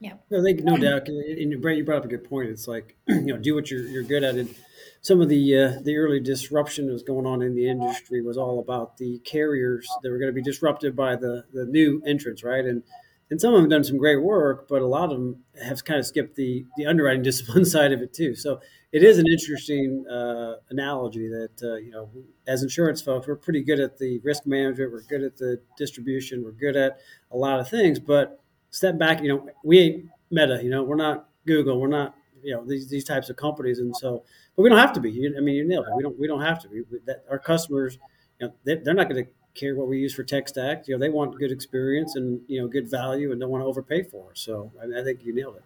Yeah. 0.00 0.14
I 0.32 0.42
think 0.42 0.62
no 0.62 0.76
doubt. 0.76 1.08
And 1.08 1.60
Brent, 1.60 1.78
you 1.78 1.84
brought 1.84 1.98
up 1.98 2.04
a 2.04 2.08
good 2.08 2.28
point. 2.28 2.50
It's 2.50 2.68
like 2.68 2.96
you 3.08 3.26
know, 3.26 3.36
do 3.36 3.54
what 3.54 3.70
you're 3.70 3.84
you're 3.86 4.02
good 4.02 4.22
at. 4.22 4.36
And 4.36 4.54
some 5.00 5.20
of 5.20 5.28
the 5.28 5.56
uh, 5.56 5.80
the 5.82 5.96
early 5.96 6.20
disruption 6.20 6.86
that 6.86 6.92
was 6.92 7.02
going 7.02 7.26
on 7.26 7.42
in 7.42 7.54
the 7.54 7.68
industry 7.68 8.22
was 8.22 8.36
all 8.36 8.60
about 8.60 8.96
the 8.98 9.18
carriers 9.20 9.88
that 10.02 10.10
were 10.10 10.18
going 10.18 10.28
to 10.28 10.34
be 10.34 10.42
disrupted 10.42 10.94
by 10.94 11.16
the 11.16 11.44
the 11.52 11.64
new 11.66 12.02
entrants, 12.06 12.44
right? 12.44 12.64
And 12.64 12.82
and 13.30 13.40
some 13.40 13.52
of 13.52 13.56
them 13.56 13.64
have 13.64 13.70
done 13.70 13.84
some 13.84 13.98
great 13.98 14.22
work, 14.22 14.68
but 14.68 14.80
a 14.80 14.86
lot 14.86 15.10
of 15.12 15.18
them 15.18 15.44
have 15.62 15.84
kind 15.84 15.98
of 15.98 16.06
skipped 16.06 16.36
the 16.36 16.64
the 16.76 16.86
underwriting 16.86 17.22
discipline 17.24 17.64
side 17.64 17.92
of 17.92 18.00
it 18.00 18.12
too. 18.12 18.34
So 18.34 18.60
it 18.90 19.02
is 19.02 19.18
an 19.18 19.26
interesting 19.26 20.06
uh, 20.10 20.54
analogy 20.70 21.28
that 21.28 21.62
uh, 21.62 21.76
you 21.76 21.90
know, 21.90 22.10
as 22.46 22.62
insurance 22.62 23.02
folks, 23.02 23.26
we're 23.26 23.36
pretty 23.36 23.62
good 23.62 23.80
at 23.80 23.98
the 23.98 24.18
risk 24.20 24.46
management, 24.46 24.92
we're 24.92 25.02
good 25.02 25.22
at 25.22 25.36
the 25.36 25.60
distribution, 25.76 26.42
we're 26.42 26.52
good 26.52 26.76
at 26.76 26.98
a 27.30 27.36
lot 27.36 27.60
of 27.60 27.68
things. 27.68 27.98
But 27.98 28.37
step 28.70 28.98
back, 28.98 29.22
you 29.22 29.28
know, 29.28 29.48
we 29.64 29.78
ain't 29.78 30.04
Meta, 30.30 30.60
you 30.62 30.70
know, 30.70 30.82
we're 30.82 30.96
not 30.96 31.28
Google, 31.46 31.80
we're 31.80 31.88
not 31.88 32.14
you 32.42 32.54
know 32.54 32.64
these 32.64 32.88
these 32.88 33.04
types 33.04 33.30
of 33.30 33.36
companies, 33.36 33.78
and 33.78 33.94
so, 33.96 34.22
but 34.56 34.62
we 34.62 34.68
don't 34.68 34.78
have 34.78 34.92
to 34.94 35.00
be. 35.00 35.10
I 35.36 35.40
mean, 35.40 35.54
you 35.54 35.66
nailed 35.66 35.86
it. 35.86 35.96
We 35.96 36.02
don't 36.02 36.18
we 36.18 36.26
don't 36.26 36.40
have 36.40 36.60
to 36.62 36.68
be. 36.68 36.82
That 37.06 37.24
our 37.30 37.38
customers, 37.38 37.98
you 38.40 38.46
know, 38.46 38.54
they, 38.64 38.76
they're 38.76 38.94
not 38.94 39.08
going 39.08 39.24
to 39.24 39.30
care 39.54 39.74
what 39.74 39.88
we 39.88 39.98
use 39.98 40.14
for 40.14 40.22
tech 40.22 40.48
stack. 40.48 40.86
You 40.86 40.94
know, 40.94 41.00
they 41.00 41.08
want 41.08 41.38
good 41.38 41.52
experience 41.52 42.16
and 42.16 42.40
you 42.46 42.60
know 42.60 42.68
good 42.68 42.90
value, 42.90 43.32
and 43.32 43.40
don't 43.40 43.50
want 43.50 43.62
to 43.62 43.66
overpay 43.66 44.04
for. 44.04 44.30
So 44.34 44.72
I, 44.80 45.00
I 45.00 45.04
think 45.04 45.24
you 45.24 45.34
nailed 45.34 45.56
it. 45.56 45.64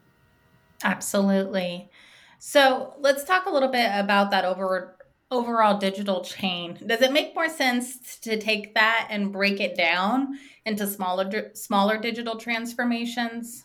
Absolutely. 0.84 1.90
So 2.38 2.94
let's 2.98 3.24
talk 3.24 3.46
a 3.46 3.50
little 3.50 3.68
bit 3.68 3.90
about 3.94 4.32
that 4.32 4.44
over 4.44 4.96
overall 5.32 5.78
digital 5.78 6.22
chain. 6.22 6.78
Does 6.86 7.00
it 7.00 7.10
make 7.10 7.34
more 7.34 7.48
sense 7.48 8.18
to 8.20 8.38
take 8.38 8.74
that 8.74 9.08
and 9.10 9.32
break 9.32 9.58
it 9.58 9.74
down 9.76 10.38
into 10.66 10.86
smaller 10.86 11.50
smaller 11.54 11.98
digital 11.98 12.36
transformations? 12.36 13.64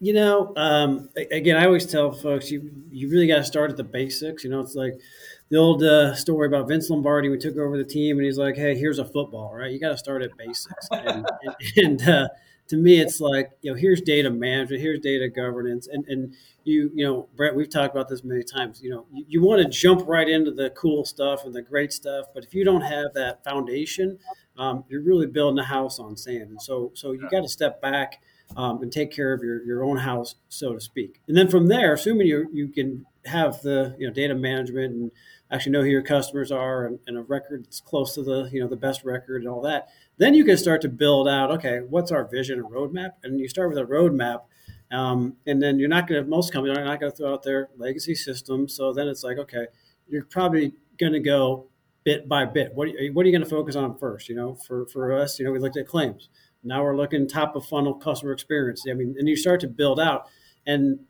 You 0.00 0.12
know, 0.12 0.52
um, 0.56 1.08
again, 1.30 1.56
I 1.56 1.64
always 1.64 1.86
tell 1.86 2.12
folks 2.12 2.50
you 2.50 2.70
you 2.90 3.08
really 3.08 3.28
got 3.28 3.36
to 3.36 3.44
start 3.44 3.70
at 3.70 3.76
the 3.76 3.84
basics. 3.84 4.44
You 4.44 4.50
know, 4.50 4.60
it's 4.60 4.74
like 4.74 5.00
the 5.48 5.56
old 5.56 5.82
uh, 5.82 6.14
story 6.14 6.48
about 6.48 6.68
Vince 6.68 6.90
Lombardi. 6.90 7.28
We 7.28 7.38
took 7.38 7.56
over 7.56 7.78
the 7.78 7.84
team, 7.84 8.18
and 8.18 8.26
he's 8.26 8.36
like, 8.36 8.56
"Hey, 8.56 8.76
here's 8.76 8.98
a 8.98 9.04
football, 9.04 9.54
right? 9.54 9.70
You 9.70 9.78
got 9.78 9.90
to 9.90 9.96
start 9.96 10.22
at 10.22 10.36
basics." 10.36 10.88
And, 10.90 11.26
and, 11.42 11.56
and 11.76 12.08
uh, 12.08 12.28
to 12.68 12.76
me, 12.76 13.00
it's 13.00 13.20
like 13.20 13.50
you 13.62 13.70
know, 13.70 13.76
here's 13.76 14.00
data 14.00 14.30
management, 14.30 14.80
here's 14.80 15.00
data 15.00 15.28
governance, 15.28 15.86
and 15.86 16.06
and 16.08 16.34
you 16.64 16.90
you 16.94 17.04
know, 17.04 17.28
Brent, 17.36 17.54
we've 17.56 17.68
talked 17.68 17.94
about 17.94 18.08
this 18.08 18.24
many 18.24 18.42
times. 18.42 18.80
You 18.82 18.90
know, 18.90 19.06
you, 19.12 19.24
you 19.28 19.42
want 19.42 19.62
to 19.62 19.68
jump 19.68 20.06
right 20.06 20.28
into 20.28 20.50
the 20.50 20.70
cool 20.70 21.04
stuff 21.04 21.44
and 21.44 21.54
the 21.54 21.62
great 21.62 21.92
stuff, 21.92 22.26
but 22.34 22.44
if 22.44 22.54
you 22.54 22.64
don't 22.64 22.80
have 22.80 23.12
that 23.14 23.44
foundation, 23.44 24.18
um, 24.56 24.84
you're 24.88 25.02
really 25.02 25.26
building 25.26 25.58
a 25.58 25.64
house 25.64 25.98
on 25.98 26.16
sand. 26.16 26.50
And 26.50 26.62
so 26.62 26.92
so 26.94 27.12
you 27.12 27.28
got 27.30 27.42
to 27.42 27.48
step 27.48 27.82
back 27.82 28.20
um, 28.56 28.82
and 28.82 28.90
take 28.90 29.10
care 29.10 29.32
of 29.32 29.42
your 29.42 29.62
your 29.64 29.84
own 29.84 29.98
house, 29.98 30.36
so 30.48 30.72
to 30.72 30.80
speak. 30.80 31.20
And 31.28 31.36
then 31.36 31.48
from 31.48 31.66
there, 31.66 31.92
assuming 31.92 32.26
you 32.26 32.48
you 32.52 32.68
can 32.68 33.04
have 33.26 33.60
the 33.62 33.94
you 33.98 34.06
know 34.06 34.12
data 34.12 34.34
management 34.34 34.94
and 34.94 35.10
actually 35.50 35.72
know 35.72 35.82
who 35.82 35.88
your 35.88 36.02
customers 36.02 36.50
are 36.50 36.86
and, 36.86 36.98
and 37.06 37.16
a 37.16 37.22
record 37.22 37.64
that's 37.64 37.80
close 37.80 38.14
to 38.14 38.22
the 38.22 38.48
you 38.52 38.60
know 38.60 38.68
the 38.68 38.76
best 38.76 39.04
record 39.04 39.42
and 39.42 39.50
all 39.50 39.60
that 39.62 39.88
then 40.16 40.34
you 40.34 40.44
can 40.44 40.56
start 40.56 40.80
to 40.82 40.88
build 40.88 41.28
out 41.28 41.50
okay 41.50 41.80
what's 41.88 42.12
our 42.12 42.24
vision 42.24 42.58
and 42.58 42.70
roadmap? 42.70 43.12
And 43.22 43.40
you 43.40 43.48
start 43.48 43.68
with 43.68 43.78
a 43.78 43.84
roadmap 43.84 44.42
um, 44.90 45.36
and 45.46 45.62
then 45.62 45.78
you're 45.78 45.88
not 45.88 46.06
going 46.06 46.22
to 46.22 46.28
most 46.28 46.52
companies 46.52 46.76
are 46.76 46.84
not 46.84 47.00
going 47.00 47.12
to 47.12 47.16
throw 47.16 47.32
out 47.34 47.42
their 47.42 47.70
legacy 47.76 48.14
system. 48.14 48.68
So 48.68 48.92
then 48.92 49.08
it's 49.08 49.24
like 49.24 49.38
okay 49.38 49.66
you're 50.06 50.24
probably 50.24 50.74
going 50.98 51.12
to 51.14 51.20
go 51.20 51.68
bit 52.04 52.28
by 52.28 52.44
bit. 52.44 52.74
What 52.74 52.88
are 52.88 52.90
you, 52.90 53.12
what 53.12 53.24
are 53.24 53.28
you 53.28 53.36
going 53.36 53.44
to 53.44 53.50
focus 53.50 53.76
on 53.76 53.98
first 53.98 54.28
you 54.28 54.34
know 54.34 54.54
for 54.54 54.86
for 54.86 55.12
us? 55.12 55.38
You 55.38 55.44
know 55.44 55.52
we 55.52 55.58
looked 55.58 55.76
at 55.76 55.86
claims. 55.86 56.28
Now 56.62 56.82
we're 56.82 56.96
looking 56.96 57.28
top 57.28 57.56
of 57.56 57.66
funnel 57.66 57.94
customer 57.94 58.32
experience. 58.32 58.84
I 58.88 58.94
mean 58.94 59.14
and 59.18 59.28
you 59.28 59.36
start 59.36 59.60
to 59.60 59.68
build 59.68 60.00
out. 60.00 60.26
And 60.66 61.00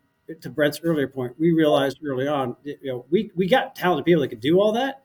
to 0.41 0.49
Brent's 0.49 0.79
earlier 0.83 1.07
point, 1.07 1.33
we 1.39 1.51
realized 1.51 1.99
early 2.05 2.27
on, 2.27 2.55
you 2.63 2.77
know, 2.83 3.05
we, 3.09 3.31
we 3.35 3.47
got 3.47 3.75
talented 3.75 4.05
people 4.05 4.21
that 4.21 4.29
could 4.29 4.39
do 4.39 4.59
all 4.59 4.71
that, 4.73 5.03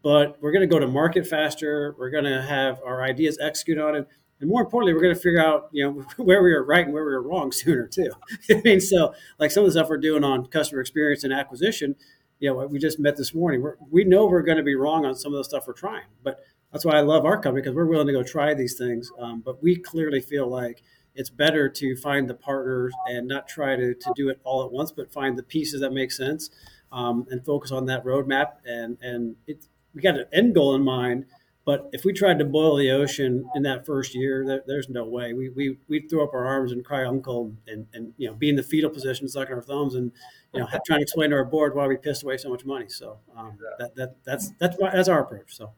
but 0.00 0.38
we're 0.40 0.52
going 0.52 0.68
to 0.68 0.72
go 0.72 0.78
to 0.78 0.86
market 0.86 1.26
faster. 1.26 1.94
We're 1.98 2.10
going 2.10 2.24
to 2.24 2.42
have 2.42 2.80
our 2.84 3.02
ideas 3.02 3.38
executed 3.40 3.82
on 3.82 3.94
it. 3.94 4.08
And 4.40 4.48
more 4.48 4.62
importantly, 4.62 4.94
we're 4.94 5.02
going 5.02 5.14
to 5.14 5.20
figure 5.20 5.40
out, 5.40 5.68
you 5.72 5.84
know, 5.84 6.06
where 6.24 6.42
we 6.42 6.52
were 6.52 6.64
right 6.64 6.84
and 6.84 6.94
where 6.94 7.04
we 7.04 7.12
were 7.12 7.22
wrong 7.22 7.52
sooner 7.52 7.86
too. 7.86 8.10
I 8.50 8.62
mean, 8.64 8.80
so 8.80 9.14
like 9.38 9.50
some 9.50 9.64
of 9.64 9.68
the 9.68 9.72
stuff 9.72 9.88
we're 9.88 9.98
doing 9.98 10.24
on 10.24 10.46
customer 10.46 10.80
experience 10.80 11.24
and 11.24 11.32
acquisition, 11.32 11.94
you 12.40 12.48
know, 12.48 12.66
we 12.66 12.78
just 12.78 12.98
met 12.98 13.16
this 13.16 13.34
morning. 13.34 13.62
We're, 13.62 13.76
we 13.90 14.04
know 14.04 14.26
we're 14.26 14.42
going 14.42 14.58
to 14.58 14.64
be 14.64 14.74
wrong 14.74 15.04
on 15.04 15.14
some 15.14 15.32
of 15.32 15.38
the 15.38 15.44
stuff 15.44 15.66
we're 15.66 15.74
trying, 15.74 16.06
but 16.24 16.40
that's 16.72 16.84
why 16.84 16.94
I 16.94 17.02
love 17.02 17.26
our 17.26 17.36
company 17.36 17.62
because 17.62 17.76
we're 17.76 17.86
willing 17.86 18.06
to 18.06 18.12
go 18.12 18.22
try 18.22 18.54
these 18.54 18.76
things. 18.76 19.12
Um, 19.18 19.42
but 19.44 19.62
we 19.62 19.76
clearly 19.76 20.20
feel 20.20 20.48
like 20.48 20.82
it's 21.14 21.30
better 21.30 21.68
to 21.68 21.96
find 21.96 22.28
the 22.28 22.34
partners 22.34 22.94
and 23.06 23.28
not 23.28 23.46
try 23.46 23.76
to, 23.76 23.94
to 23.94 24.12
do 24.16 24.30
it 24.30 24.40
all 24.42 24.64
at 24.64 24.72
once, 24.72 24.90
but 24.90 25.12
find 25.12 25.38
the 25.38 25.42
pieces 25.42 25.82
that 25.82 25.92
make 25.92 26.10
sense 26.10 26.50
um, 26.90 27.26
and 27.30 27.44
focus 27.44 27.70
on 27.70 27.86
that 27.86 28.04
roadmap. 28.04 28.54
And, 28.64 28.96
and 29.02 29.36
it, 29.46 29.66
we 29.94 30.02
got 30.02 30.16
an 30.16 30.26
end 30.32 30.54
goal 30.54 30.74
in 30.74 30.82
mind, 30.82 31.26
but 31.64 31.88
if 31.92 32.04
we 32.04 32.12
tried 32.12 32.38
to 32.40 32.44
boil 32.44 32.76
the 32.76 32.90
ocean 32.90 33.48
in 33.54 33.62
that 33.62 33.86
first 33.86 34.14
year, 34.14 34.44
there, 34.44 34.62
there's 34.66 34.88
no 34.88 35.04
way. 35.04 35.32
We, 35.32 35.48
we, 35.50 35.78
we'd 35.88 36.10
throw 36.10 36.24
up 36.24 36.34
our 36.34 36.44
arms 36.44 36.72
and 36.72 36.84
cry 36.84 37.04
uncle 37.04 37.52
and, 37.68 37.86
and, 37.94 38.12
you 38.16 38.28
know, 38.28 38.34
be 38.34 38.48
in 38.48 38.56
the 38.56 38.62
fetal 38.64 38.90
position, 38.90 39.28
sucking 39.28 39.54
our 39.54 39.62
thumbs 39.62 39.94
and, 39.94 40.10
you 40.52 40.60
know, 40.60 40.66
trying 40.84 40.98
to 40.98 41.02
explain 41.02 41.30
to 41.30 41.36
our 41.36 41.44
board 41.44 41.76
why 41.76 41.86
we 41.86 41.96
pissed 41.96 42.24
away 42.24 42.36
so 42.36 42.48
much 42.50 42.64
money. 42.64 42.88
So 42.88 43.18
um, 43.36 43.58
that, 43.78 43.94
that, 43.94 44.16
that's, 44.24 44.50
that's, 44.58 44.76
that's 44.76 45.08
our 45.08 45.20
approach. 45.20 45.54
So. 45.54 45.70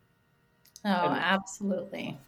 Oh, 0.86 0.88
absolutely. 0.88 2.18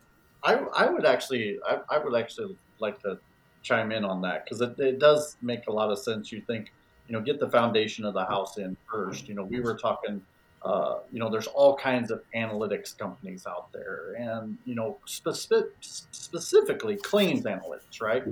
I, 0.45 0.55
I 0.77 0.91
would 0.91 1.07
actually, 1.07 1.59
I, 1.67 1.79
I 1.91 1.99
would 1.99 2.15
actually 2.15 2.57
like 2.79 3.01
to 3.03 3.19
chime 3.63 3.91
in 3.91 4.05
on 4.05 4.21
that 4.23 4.45
because 4.45 4.61
it, 4.61 4.79
it 4.79 4.99
does 4.99 5.37
make 5.41 5.67
a 5.67 5.73
lot 5.73 5.91
of 5.91 5.99
sense. 5.99 6.31
You 6.31 6.43
think, 6.47 6.73
you 7.09 7.15
know, 7.15 7.21
get 7.21 7.41
the 7.41 7.49
foundation 7.49 8.05
of 8.05 8.15
the 8.15 8.25
house 8.25 8.59
in 8.59 8.77
first. 8.91 9.29
You 9.29 9.35
know, 9.35 9.45
we 9.45 9.61
were 9.61 9.75
talking, 9.75 10.23
uh, 10.63 10.99
you 11.13 11.21
know, 11.21 11.31
there's 11.31 11.47
all 11.47 11.77
kinds 11.77 12.11
of 12.11 12.23
analytics 12.35 12.97
companies 12.97 13.47
out 13.47 13.73
there, 13.73 14.15
and 14.19 14.59
you 14.65 14.75
know, 14.75 14.99
specific, 15.05 15.69
specifically 15.81 16.97
claims 16.97 17.45
analytics, 17.45 18.01
right? 18.01 18.25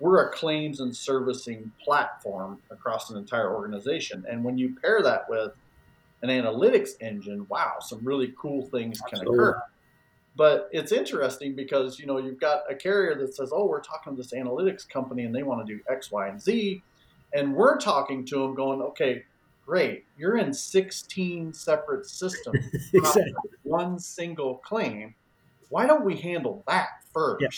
We're 0.00 0.26
a 0.26 0.32
claims 0.32 0.80
and 0.80 0.96
servicing 0.96 1.70
platform 1.84 2.58
across 2.70 3.10
an 3.10 3.18
entire 3.18 3.54
organization, 3.54 4.24
and 4.28 4.42
when 4.42 4.58
you 4.58 4.76
pair 4.80 5.02
that 5.02 5.28
with 5.28 5.52
an 6.22 6.28
analytics 6.28 6.90
engine, 7.00 7.46
wow, 7.48 7.74
some 7.80 8.00
really 8.04 8.32
cool 8.38 8.62
things 8.66 9.00
can 9.00 9.18
Absolutely. 9.18 9.44
occur. 9.44 9.62
But 10.34 10.70
it's 10.72 10.92
interesting 10.92 11.54
because 11.54 11.98
you 11.98 12.06
know 12.06 12.18
you've 12.18 12.40
got 12.40 12.62
a 12.70 12.74
carrier 12.74 13.14
that 13.16 13.34
says, 13.34 13.50
"Oh, 13.52 13.66
we're 13.66 13.82
talking 13.82 14.16
to 14.16 14.22
this 14.22 14.32
analytics 14.32 14.88
company 14.88 15.24
and 15.24 15.34
they 15.34 15.42
want 15.42 15.66
to 15.66 15.74
do 15.74 15.80
X, 15.90 16.10
Y, 16.10 16.28
and 16.28 16.40
Z," 16.40 16.82
and 17.34 17.54
we're 17.54 17.76
talking 17.76 18.24
to 18.26 18.38
them, 18.38 18.54
going, 18.54 18.80
"Okay, 18.80 19.24
great, 19.64 20.04
you're 20.16 20.36
in 20.36 20.52
16 20.52 21.52
separate 21.52 22.06
systems, 22.06 22.64
exactly. 22.92 23.32
one 23.62 23.98
single 23.98 24.56
claim. 24.56 25.14
Why 25.68 25.86
don't 25.86 26.04
we 26.04 26.16
handle 26.16 26.62
that 26.66 26.88
first? 27.12 27.42
Yeah. 27.42 27.48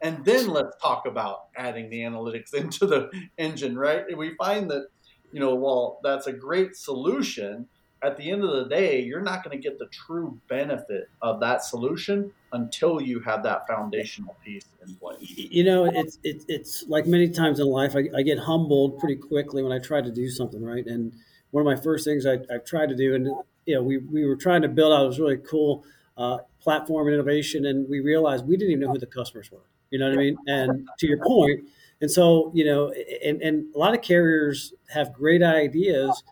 And 0.00 0.24
then 0.24 0.48
let's 0.48 0.76
talk 0.80 1.06
about 1.06 1.46
adding 1.56 1.90
the 1.90 2.00
analytics 2.00 2.54
into 2.54 2.86
the 2.86 3.10
engine, 3.36 3.78
right? 3.78 4.04
And 4.08 4.16
we 4.16 4.34
find 4.36 4.70
that, 4.70 4.88
you 5.32 5.40
know, 5.40 5.54
while 5.54 6.00
that's 6.02 6.26
a 6.26 6.32
great 6.32 6.76
solution, 6.76 7.66
at 8.02 8.16
the 8.16 8.30
end 8.30 8.44
of 8.44 8.50
the 8.52 8.64
day, 8.74 9.02
you're 9.02 9.20
not 9.20 9.42
going 9.42 9.56
to 9.56 9.62
get 9.62 9.78
the 9.78 9.86
true 9.86 10.40
benefit 10.48 11.08
of 11.20 11.40
that 11.40 11.64
solution 11.64 12.30
until 12.52 13.00
you 13.00 13.20
have 13.20 13.42
that 13.42 13.66
foundational 13.66 14.36
piece 14.44 14.66
in 14.86 14.94
place. 14.94 15.18
You 15.20 15.64
know, 15.64 15.84
it's 15.86 16.18
it's, 16.22 16.44
it's 16.48 16.84
like 16.88 17.06
many 17.06 17.28
times 17.28 17.58
in 17.58 17.66
life, 17.66 17.96
I, 17.96 18.08
I, 18.16 18.22
get 18.22 18.38
humbled 18.38 18.98
pretty 19.00 19.16
quickly 19.16 19.62
when 19.62 19.72
I 19.72 19.80
try 19.80 20.00
to 20.00 20.10
do 20.10 20.28
something 20.30 20.62
right. 20.62 20.86
And 20.86 21.12
one 21.50 21.60
of 21.60 21.64
my 21.66 21.80
first 21.82 22.04
things 22.04 22.26
I, 22.26 22.38
have 22.50 22.64
tried 22.64 22.88
to 22.88 22.96
do, 22.96 23.14
and 23.14 23.26
you 23.66 23.74
know, 23.74 23.82
we, 23.82 23.98
we 23.98 24.26
were 24.26 24.36
trying 24.36 24.62
to 24.62 24.68
build 24.68 24.92
out 24.92 25.08
this 25.08 25.18
really 25.18 25.38
cool 25.38 25.84
uh, 26.16 26.38
platform 26.60 27.08
innovation, 27.08 27.66
and 27.66 27.88
we 27.88 28.00
realized 28.00 28.46
we 28.46 28.56
didn't 28.56 28.72
even 28.72 28.84
know 28.84 28.92
who 28.92 28.98
the 28.98 29.06
customers 29.06 29.50
were. 29.50 29.66
You 29.90 29.98
know 29.98 30.08
what 30.08 30.14
I 30.14 30.20
mean? 30.20 30.36
And 30.46 30.88
to 30.98 31.06
your 31.06 31.18
point, 31.24 31.60
and 32.00 32.10
so 32.10 32.50
you 32.54 32.64
know, 32.64 32.92
and, 33.24 33.40
and 33.42 33.74
a 33.74 33.78
lot 33.78 33.94
of 33.94 34.02
carriers 34.02 34.72
have 34.90 35.12
great 35.12 35.42
ideas 35.42 36.22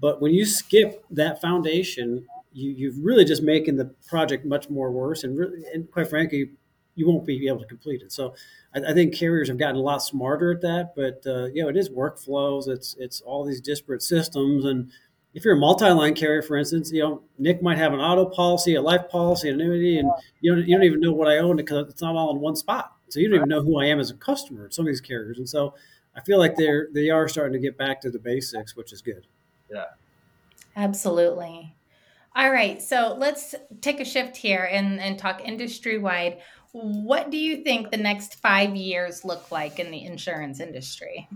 but 0.00 0.20
when 0.20 0.32
you 0.32 0.44
skip 0.44 1.04
that 1.10 1.40
foundation, 1.40 2.26
you, 2.52 2.70
you've 2.70 2.98
really 2.98 3.24
just 3.24 3.42
making 3.42 3.76
the 3.76 3.86
project 4.06 4.44
much 4.44 4.70
more 4.70 4.90
worse, 4.90 5.24
and 5.24 5.38
really, 5.38 5.62
and 5.72 5.90
quite 5.90 6.08
frankly, 6.08 6.50
you 6.94 7.08
won't 7.08 7.26
be 7.26 7.48
able 7.48 7.60
to 7.60 7.66
complete 7.66 8.02
it. 8.02 8.12
So 8.12 8.34
I, 8.74 8.90
I 8.90 8.92
think 8.92 9.14
carriers 9.14 9.48
have 9.48 9.58
gotten 9.58 9.76
a 9.76 9.80
lot 9.80 9.98
smarter 9.98 10.52
at 10.52 10.60
that. 10.62 10.94
But 10.94 11.22
uh, 11.26 11.46
you 11.46 11.62
know, 11.62 11.68
it 11.68 11.76
is 11.76 11.90
workflows. 11.90 12.68
It's 12.68 12.96
it's 12.98 13.20
all 13.20 13.44
these 13.44 13.60
disparate 13.60 14.02
systems, 14.02 14.64
and 14.64 14.90
if 15.34 15.44
you're 15.44 15.56
a 15.56 15.58
multi-line 15.58 16.14
carrier, 16.14 16.42
for 16.42 16.56
instance, 16.56 16.92
you 16.92 17.02
know 17.02 17.22
Nick 17.38 17.62
might 17.62 17.78
have 17.78 17.92
an 17.92 18.00
auto 18.00 18.26
policy, 18.26 18.74
a 18.74 18.82
life 18.82 19.08
policy, 19.10 19.48
an 19.48 19.60
annuity, 19.60 19.98
and 19.98 20.10
you 20.40 20.54
don't 20.54 20.66
you 20.66 20.76
don't 20.76 20.84
even 20.84 21.00
know 21.00 21.12
what 21.12 21.28
I 21.28 21.38
own 21.38 21.56
because 21.56 21.88
it's 21.88 22.02
not 22.02 22.16
all 22.16 22.30
in 22.34 22.40
one 22.40 22.56
spot. 22.56 22.92
So 23.08 23.20
you 23.20 23.28
don't 23.28 23.36
even 23.36 23.48
know 23.48 23.62
who 23.62 23.80
I 23.80 23.86
am 23.86 24.00
as 24.00 24.10
a 24.10 24.14
customer 24.14 24.66
at 24.66 24.74
some 24.74 24.86
of 24.86 24.88
these 24.88 25.00
carriers, 25.00 25.38
and 25.38 25.48
so 25.48 25.74
I 26.16 26.20
feel 26.22 26.38
like 26.38 26.56
they're 26.56 26.88
they 26.92 27.10
are 27.10 27.28
starting 27.28 27.52
to 27.54 27.58
get 27.58 27.76
back 27.76 28.00
to 28.02 28.10
the 28.10 28.18
basics, 28.18 28.76
which 28.76 28.92
is 28.92 29.02
good. 29.02 29.26
Yeah. 29.70 29.84
Absolutely. 30.76 31.74
All 32.36 32.50
right. 32.50 32.82
So 32.82 33.14
let's 33.16 33.54
take 33.80 34.00
a 34.00 34.04
shift 34.04 34.36
here 34.36 34.68
and, 34.70 35.00
and 35.00 35.18
talk 35.18 35.40
industry 35.44 35.98
wide. 35.98 36.38
What 36.74 37.30
do 37.30 37.36
you 37.36 37.62
think 37.62 37.92
the 37.92 37.96
next 37.96 38.34
five 38.34 38.74
years 38.74 39.24
look 39.24 39.52
like 39.52 39.78
in 39.78 39.92
the 39.92 40.04
insurance 40.04 40.58
industry? 40.58 41.28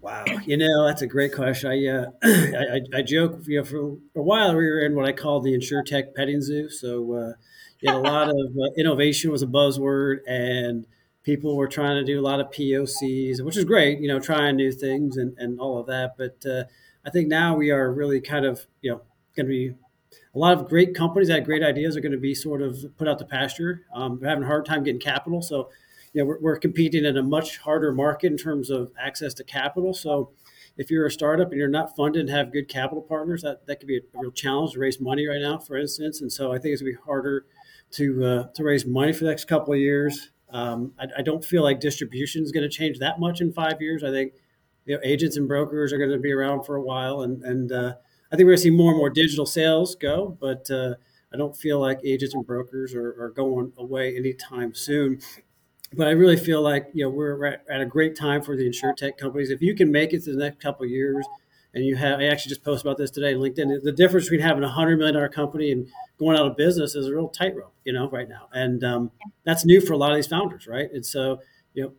Wow, 0.00 0.24
you 0.46 0.56
know 0.56 0.86
that's 0.86 1.02
a 1.02 1.06
great 1.06 1.34
question. 1.34 1.70
I 1.70 1.86
uh, 1.86 2.06
I, 2.22 2.98
I, 2.98 3.02
joke, 3.02 3.40
you 3.46 3.58
know, 3.58 3.64
for 3.64 3.98
a 4.18 4.22
while 4.22 4.56
we 4.56 4.64
were 4.64 4.80
in 4.80 4.94
what 4.94 5.04
I 5.04 5.12
call 5.12 5.40
the 5.40 5.52
insurtech 5.52 6.14
petting 6.14 6.40
zoo. 6.40 6.70
So 6.70 7.12
uh, 7.12 7.32
you 7.80 7.92
know, 7.92 7.98
a 7.98 8.00
lot 8.00 8.28
of 8.30 8.34
uh, 8.34 8.70
innovation 8.78 9.30
was 9.30 9.42
a 9.42 9.46
buzzword, 9.46 10.20
and 10.26 10.86
people 11.22 11.54
were 11.54 11.68
trying 11.68 11.96
to 11.96 12.04
do 12.04 12.18
a 12.18 12.22
lot 12.22 12.40
of 12.40 12.46
POCs, 12.46 13.42
which 13.42 13.58
is 13.58 13.66
great. 13.66 14.00
You 14.00 14.08
know, 14.08 14.18
trying 14.18 14.56
new 14.56 14.72
things 14.72 15.18
and, 15.18 15.36
and 15.36 15.60
all 15.60 15.78
of 15.78 15.86
that. 15.88 16.16
But 16.16 16.46
uh, 16.50 16.64
I 17.04 17.10
think 17.10 17.28
now 17.28 17.56
we 17.56 17.70
are 17.70 17.92
really 17.92 18.22
kind 18.22 18.46
of, 18.46 18.66
you 18.80 18.92
know, 18.92 19.02
going 19.36 19.44
to 19.44 19.50
be 19.50 19.74
a 20.34 20.38
lot 20.38 20.56
of 20.56 20.68
great 20.68 20.94
companies 20.94 21.28
that 21.28 21.36
have 21.36 21.44
great 21.44 21.62
ideas 21.62 21.96
are 21.96 22.00
going 22.00 22.12
to 22.12 22.18
be 22.18 22.34
sort 22.34 22.62
of 22.62 22.84
put 22.96 23.08
out 23.08 23.18
to 23.18 23.24
pasture. 23.24 23.86
Um, 23.94 24.18
we're 24.20 24.28
having 24.28 24.44
a 24.44 24.46
hard 24.46 24.66
time 24.66 24.82
getting 24.84 25.00
capital. 25.00 25.42
So, 25.42 25.70
you 26.12 26.22
know, 26.22 26.26
we're, 26.26 26.40
we're 26.40 26.58
competing 26.58 27.04
in 27.04 27.16
a 27.16 27.22
much 27.22 27.58
harder 27.58 27.92
market 27.92 28.32
in 28.32 28.38
terms 28.38 28.70
of 28.70 28.92
access 28.98 29.34
to 29.34 29.44
capital. 29.44 29.94
So, 29.94 30.30
if 30.78 30.92
you're 30.92 31.06
a 31.06 31.10
startup 31.10 31.50
and 31.50 31.58
you're 31.58 31.68
not 31.68 31.96
funded 31.96 32.20
and 32.20 32.30
have 32.30 32.52
good 32.52 32.68
capital 32.68 33.02
partners, 33.02 33.42
that, 33.42 33.66
that 33.66 33.80
could 33.80 33.88
be 33.88 33.96
a 33.96 34.00
real 34.14 34.30
challenge 34.30 34.72
to 34.72 34.78
raise 34.78 35.00
money 35.00 35.26
right 35.26 35.40
now, 35.40 35.58
for 35.58 35.76
instance. 35.76 36.20
And 36.20 36.32
so 36.32 36.52
I 36.52 36.58
think 36.58 36.72
it's 36.72 36.80
going 36.80 36.94
to 36.94 36.98
be 36.98 37.04
harder 37.04 37.46
to, 37.92 38.24
uh, 38.24 38.52
to 38.54 38.62
raise 38.62 38.86
money 38.86 39.12
for 39.12 39.24
the 39.24 39.30
next 39.30 39.46
couple 39.46 39.74
of 39.74 39.80
years. 39.80 40.30
Um, 40.50 40.92
I, 40.98 41.06
I, 41.18 41.22
don't 41.22 41.44
feel 41.44 41.62
like 41.62 41.80
distribution 41.80 42.42
is 42.42 42.52
going 42.52 42.62
to 42.62 42.74
change 42.74 43.00
that 43.00 43.18
much 43.20 43.40
in 43.40 43.52
five 43.52 43.82
years. 43.82 44.02
I 44.02 44.10
think 44.10 44.34
you 44.86 44.94
know, 44.94 45.00
agents 45.04 45.36
and 45.36 45.46
brokers 45.46 45.92
are 45.92 45.98
going 45.98 46.10
to 46.10 46.18
be 46.18 46.32
around 46.32 46.64
for 46.64 46.76
a 46.76 46.82
while, 46.82 47.20
and 47.20 47.42
and 47.42 47.70
uh, 47.70 47.94
I 48.30 48.36
think 48.36 48.44
we're 48.44 48.52
going 48.52 48.56
to 48.58 48.62
see 48.62 48.70
more 48.70 48.90
and 48.90 48.98
more 48.98 49.10
digital 49.10 49.46
sales 49.46 49.94
go, 49.94 50.36
but 50.40 50.70
uh, 50.70 50.94
I 51.32 51.36
don't 51.36 51.56
feel 51.56 51.80
like 51.80 52.00
agents 52.04 52.34
and 52.34 52.46
brokers 52.46 52.94
are, 52.94 53.14
are, 53.20 53.30
going 53.30 53.72
away 53.78 54.16
anytime 54.16 54.74
soon. 54.74 55.20
But 55.94 56.08
I 56.08 56.10
really 56.10 56.36
feel 56.36 56.60
like 56.60 56.88
you 56.92 57.04
know 57.04 57.10
we're 57.10 57.44
at 57.46 57.80
a 57.80 57.86
great 57.86 58.16
time 58.16 58.42
for 58.42 58.56
the 58.56 58.68
insurtech 58.68 59.16
companies. 59.16 59.50
If 59.50 59.62
you 59.62 59.74
can 59.74 59.90
make 59.90 60.12
it 60.12 60.24
to 60.24 60.32
the 60.32 60.38
next 60.38 60.60
couple 60.60 60.84
years, 60.84 61.26
and 61.72 61.84
you 61.84 61.96
have, 61.96 62.20
I 62.20 62.24
actually 62.24 62.50
just 62.50 62.64
posted 62.64 62.86
about 62.86 62.98
this 62.98 63.10
today 63.10 63.34
on 63.34 63.40
LinkedIn. 63.40 63.82
The 63.82 63.92
difference 63.92 64.26
between 64.26 64.46
having 64.46 64.64
a 64.64 64.68
hundred 64.68 64.98
million 64.98 65.14
dollar 65.14 65.30
company 65.30 65.72
and 65.72 65.88
going 66.18 66.36
out 66.36 66.46
of 66.46 66.56
business 66.56 66.94
is 66.94 67.06
a 67.06 67.14
real 67.14 67.28
tightrope, 67.28 67.72
you 67.84 67.92
know, 67.94 68.10
right 68.10 68.28
now, 68.28 68.48
and 68.52 68.84
um, 68.84 69.10
that's 69.44 69.64
new 69.64 69.80
for 69.80 69.94
a 69.94 69.96
lot 69.96 70.10
of 70.10 70.16
these 70.16 70.26
founders, 70.26 70.66
right? 70.66 70.90
And 70.92 71.04
so, 71.04 71.40
you 71.72 71.84
know, 71.84 71.92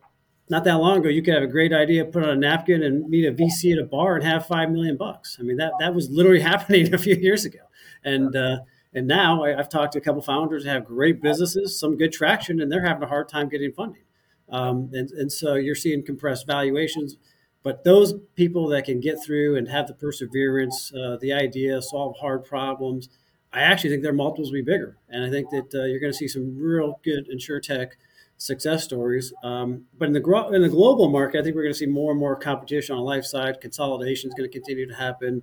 not 0.50 0.64
that 0.64 0.74
long 0.74 0.98
ago, 0.98 1.08
you 1.08 1.22
could 1.22 1.34
have 1.34 1.44
a 1.44 1.48
great 1.48 1.72
idea, 1.72 2.04
put 2.04 2.24
on 2.24 2.30
a 2.30 2.36
napkin, 2.36 2.82
and 2.82 3.08
meet 3.08 3.24
a 3.24 3.32
VC 3.32 3.72
at 3.72 3.78
a 3.78 3.84
bar 3.84 4.16
and 4.16 4.24
have 4.24 4.46
five 4.46 4.70
million 4.70 4.96
bucks. 4.96 5.36
I 5.38 5.44
mean, 5.44 5.56
that 5.56 5.72
that 5.78 5.94
was 5.94 6.10
literally 6.10 6.40
happening 6.52 6.92
a 6.92 6.98
few 6.98 7.14
years 7.14 7.44
ago, 7.44 7.60
and 8.04 8.34
uh, 8.34 8.58
and 8.92 9.06
now 9.06 9.44
I, 9.44 9.50
have 9.50 9.68
talked 9.68 9.92
to 9.92 9.98
a 9.98 10.02
couple 10.02 10.20
founders 10.20 10.64
that 10.64 10.70
have 10.70 10.84
great 10.84 11.22
businesses, 11.22 11.78
some 11.78 11.96
good 11.96 12.12
traction, 12.12 12.60
and 12.60 12.70
they're 12.70 12.84
having 12.84 13.04
a 13.04 13.06
hard 13.06 13.28
time 13.28 13.48
getting 13.48 13.72
funding. 13.72 14.02
Um, 14.48 14.90
and 14.92 15.10
and 15.12 15.30
so 15.30 15.54
you're 15.54 15.76
seeing 15.76 16.04
compressed 16.04 16.46
valuations. 16.46 17.16
But 17.62 17.84
those 17.84 18.14
people 18.36 18.68
that 18.68 18.86
can 18.86 19.00
get 19.00 19.22
through 19.22 19.56
and 19.56 19.68
have 19.68 19.86
the 19.86 19.94
perseverance, 19.94 20.92
uh, 20.94 21.18
the 21.20 21.32
idea, 21.32 21.82
solve 21.82 22.16
hard 22.18 22.44
problems, 22.44 23.10
I 23.52 23.60
actually 23.60 23.90
think 23.90 24.02
their 24.02 24.14
multiples 24.14 24.48
will 24.48 24.60
be 24.60 24.62
bigger. 24.62 24.96
And 25.08 25.24
I 25.24 25.30
think 25.30 25.50
that 25.50 25.74
uh, 25.74 25.84
you're 25.84 26.00
going 26.00 26.12
to 26.12 26.16
see 26.16 26.26
some 26.26 26.56
real 26.56 27.00
good 27.04 27.28
insurtech 27.28 27.92
success 28.40 28.82
stories. 28.82 29.34
Um, 29.44 29.84
but 29.98 30.06
in 30.06 30.14
the 30.14 30.20
gro- 30.20 30.50
in 30.50 30.62
the 30.62 30.68
global 30.68 31.10
market, 31.10 31.40
I 31.40 31.42
think 31.42 31.54
we're 31.54 31.62
going 31.62 31.74
to 31.74 31.78
see 31.78 31.86
more 31.86 32.10
and 32.10 32.18
more 32.18 32.34
competition 32.34 32.94
on 32.94 33.02
the 33.02 33.04
life 33.04 33.24
side. 33.24 33.60
Consolidation 33.60 34.28
is 34.28 34.34
going 34.34 34.50
to 34.50 34.52
continue 34.52 34.88
to 34.88 34.94
happen. 34.94 35.42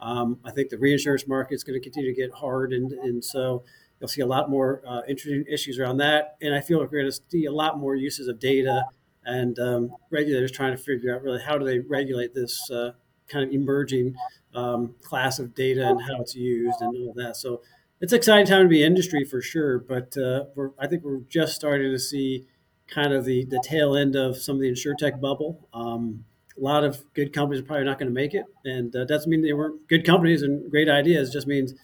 Um, 0.00 0.38
I 0.44 0.50
think 0.50 0.70
the 0.70 0.78
reinsurance 0.78 1.28
market 1.28 1.54
is 1.54 1.62
going 1.62 1.78
to 1.78 1.84
continue 1.84 2.12
to 2.12 2.18
get 2.18 2.32
hard, 2.32 2.72
and 2.72 2.90
and 2.92 3.22
so 3.22 3.64
you'll 4.00 4.08
see 4.08 4.22
a 4.22 4.26
lot 4.26 4.48
more 4.48 4.82
uh, 4.88 5.02
interesting 5.06 5.44
issues 5.46 5.78
around 5.78 5.98
that. 5.98 6.36
And 6.40 6.54
I 6.54 6.60
feel 6.60 6.80
like 6.80 6.90
we're 6.90 7.00
going 7.02 7.12
to 7.12 7.20
see 7.28 7.44
a 7.44 7.52
lot 7.52 7.78
more 7.78 7.94
uses 7.94 8.28
of 8.28 8.38
data 8.38 8.84
and 9.26 9.58
um, 9.58 9.90
regulators 10.10 10.50
trying 10.50 10.74
to 10.74 10.82
figure 10.82 11.14
out 11.14 11.22
really 11.22 11.42
how 11.42 11.58
do 11.58 11.66
they 11.66 11.80
regulate 11.80 12.32
this 12.34 12.70
uh, 12.70 12.92
kind 13.28 13.44
of 13.44 13.52
emerging 13.52 14.14
um, 14.54 14.94
class 15.02 15.38
of 15.38 15.54
data 15.54 15.86
and 15.86 16.00
how 16.00 16.20
it's 16.22 16.34
used 16.34 16.80
and 16.80 16.96
all 16.96 17.12
that. 17.14 17.36
So 17.36 17.60
it's 18.00 18.12
an 18.12 18.18
exciting 18.18 18.46
time 18.46 18.62
to 18.62 18.68
be 18.68 18.82
in 18.82 18.92
industry 18.92 19.24
for 19.24 19.40
sure, 19.40 19.78
but 19.78 20.16
uh, 20.16 20.44
I 20.78 20.86
think 20.86 21.04
we're 21.04 21.20
just 21.28 21.54
starting 21.54 21.90
to 21.90 21.98
see 21.98 22.46
kind 22.86 23.12
of 23.12 23.24
the, 23.24 23.44
the 23.44 23.60
tail 23.64 23.96
end 23.96 24.16
of 24.16 24.36
some 24.38 24.56
of 24.56 24.60
the 24.60 24.70
insurtech 24.70 25.20
bubble. 25.20 25.68
Um, 25.74 26.24
a 26.56 26.60
lot 26.60 26.84
of 26.84 27.02
good 27.14 27.32
companies 27.32 27.60
are 27.60 27.64
probably 27.64 27.84
not 27.84 27.98
going 27.98 28.08
to 28.08 28.14
make 28.14 28.34
it, 28.34 28.44
and 28.64 28.94
uh, 28.94 29.04
doesn't 29.04 29.30
mean 29.30 29.42
they 29.42 29.52
weren't 29.52 29.86
good 29.88 30.04
companies 30.04 30.42
and 30.42 30.70
great 30.70 30.88
ideas. 30.88 31.28
It 31.28 31.32
just 31.32 31.46
means 31.46 31.74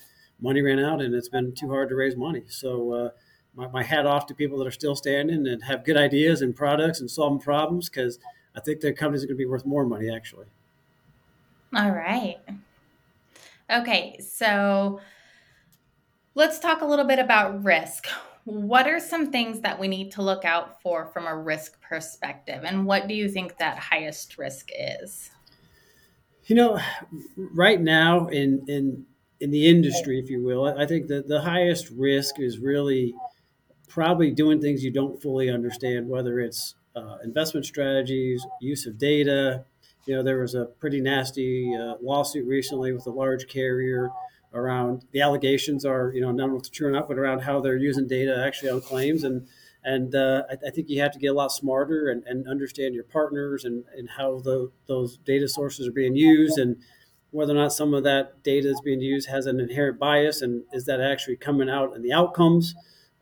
money 0.40 0.62
ran 0.62 0.78
out 0.78 1.00
and 1.00 1.14
it's 1.14 1.28
been 1.28 1.52
too 1.52 1.70
hard 1.70 1.88
to 1.88 1.94
raise 1.94 2.16
money. 2.16 2.42
So 2.48 2.92
uh, 2.92 3.08
my, 3.54 3.68
my, 3.68 3.82
hat 3.82 4.06
off 4.06 4.26
to 4.26 4.34
people 4.34 4.58
that 4.58 4.66
are 4.66 4.72
still 4.72 4.96
standing 4.96 5.46
and 5.46 5.62
have 5.64 5.84
good 5.84 5.96
ideas 5.96 6.42
and 6.42 6.54
products 6.54 7.00
and 7.00 7.10
solving 7.10 7.40
problems 7.40 7.88
because 7.88 8.18
I 8.54 8.60
think 8.60 8.80
their 8.80 8.92
companies 8.92 9.24
are 9.24 9.26
going 9.26 9.36
to 9.36 9.42
be 9.42 9.46
worth 9.46 9.64
more 9.64 9.86
money 9.86 10.14
actually. 10.14 10.46
All 11.74 11.90
right. 11.90 12.38
Okay, 13.70 14.18
so 14.20 15.00
let's 16.34 16.58
talk 16.58 16.80
a 16.80 16.86
little 16.86 17.04
bit 17.04 17.18
about 17.18 17.64
risk. 17.64 18.06
What 18.44 18.86
are 18.86 19.00
some 19.00 19.30
things 19.30 19.60
that 19.60 19.78
we 19.78 19.88
need 19.88 20.12
to 20.12 20.22
look 20.22 20.44
out 20.44 20.82
for 20.82 21.06
from 21.06 21.26
a 21.26 21.36
risk 21.36 21.80
perspective? 21.80 22.62
And 22.64 22.84
what 22.84 23.08
do 23.08 23.14
you 23.14 23.28
think 23.28 23.58
that 23.58 23.78
highest 23.78 24.36
risk 24.36 24.68
is? 24.78 25.30
You 26.46 26.56
know, 26.56 26.80
right 27.36 27.80
now 27.80 28.26
in 28.26 28.64
in 28.68 29.06
in 29.40 29.50
the 29.50 29.66
industry, 29.66 30.18
if 30.18 30.28
you 30.28 30.42
will, 30.42 30.66
I 30.66 30.86
think 30.86 31.08
that 31.08 31.26
the 31.26 31.40
highest 31.40 31.90
risk 31.90 32.38
is 32.38 32.58
really 32.58 33.14
probably 33.88 34.30
doing 34.30 34.60
things 34.60 34.84
you 34.84 34.90
don't 34.90 35.20
fully 35.22 35.50
understand, 35.50 36.08
whether 36.08 36.40
it's 36.40 36.74
uh, 36.94 37.16
investment 37.24 37.64
strategies, 37.64 38.44
use 38.60 38.86
of 38.86 38.98
data, 38.98 39.64
you 40.06 40.14
know, 40.14 40.22
there 40.22 40.40
was 40.40 40.54
a 40.54 40.66
pretty 40.66 41.00
nasty 41.00 41.74
uh, 41.74 41.94
lawsuit 42.02 42.46
recently 42.46 42.92
with 42.92 43.06
a 43.06 43.10
large 43.10 43.46
carrier 43.48 44.10
around 44.54 45.04
the 45.12 45.20
allegations 45.20 45.84
are, 45.84 46.12
you 46.14 46.20
know, 46.20 46.30
not 46.30 46.48
know 46.48 46.56
if 46.56 46.70
true 46.70 46.88
or 46.88 46.90
not, 46.90 47.08
but 47.08 47.18
around 47.18 47.40
how 47.40 47.60
they're 47.60 47.76
using 47.76 48.06
data 48.06 48.42
actually 48.46 48.70
on 48.70 48.80
claims. 48.80 49.24
And 49.24 49.46
and 49.84 50.14
uh, 50.14 50.44
I, 50.50 50.68
I, 50.68 50.70
think 50.70 50.88
you 50.88 51.02
have 51.02 51.12
to 51.12 51.18
get 51.18 51.26
a 51.26 51.34
lot 51.34 51.52
smarter 51.52 52.08
and, 52.08 52.24
and 52.24 52.48
understand 52.48 52.94
your 52.94 53.04
partners 53.04 53.66
and, 53.66 53.84
and 53.94 54.08
how 54.08 54.38
the, 54.38 54.72
those 54.86 55.18
data 55.18 55.46
sources 55.46 55.86
are 55.86 55.92
being 55.92 56.16
used 56.16 56.56
and 56.56 56.76
whether 57.32 57.52
or 57.52 57.56
not 57.56 57.72
some 57.72 57.92
of 57.92 58.02
that 58.04 58.42
data 58.42 58.70
is 58.70 58.80
being 58.80 59.02
used 59.02 59.28
has 59.28 59.44
an 59.44 59.60
inherent 59.60 59.98
bias 59.98 60.40
and 60.40 60.62
is 60.72 60.86
that 60.86 61.02
actually 61.02 61.36
coming 61.36 61.68
out 61.68 61.94
in 61.94 62.00
the 62.00 62.12
outcomes. 62.12 62.74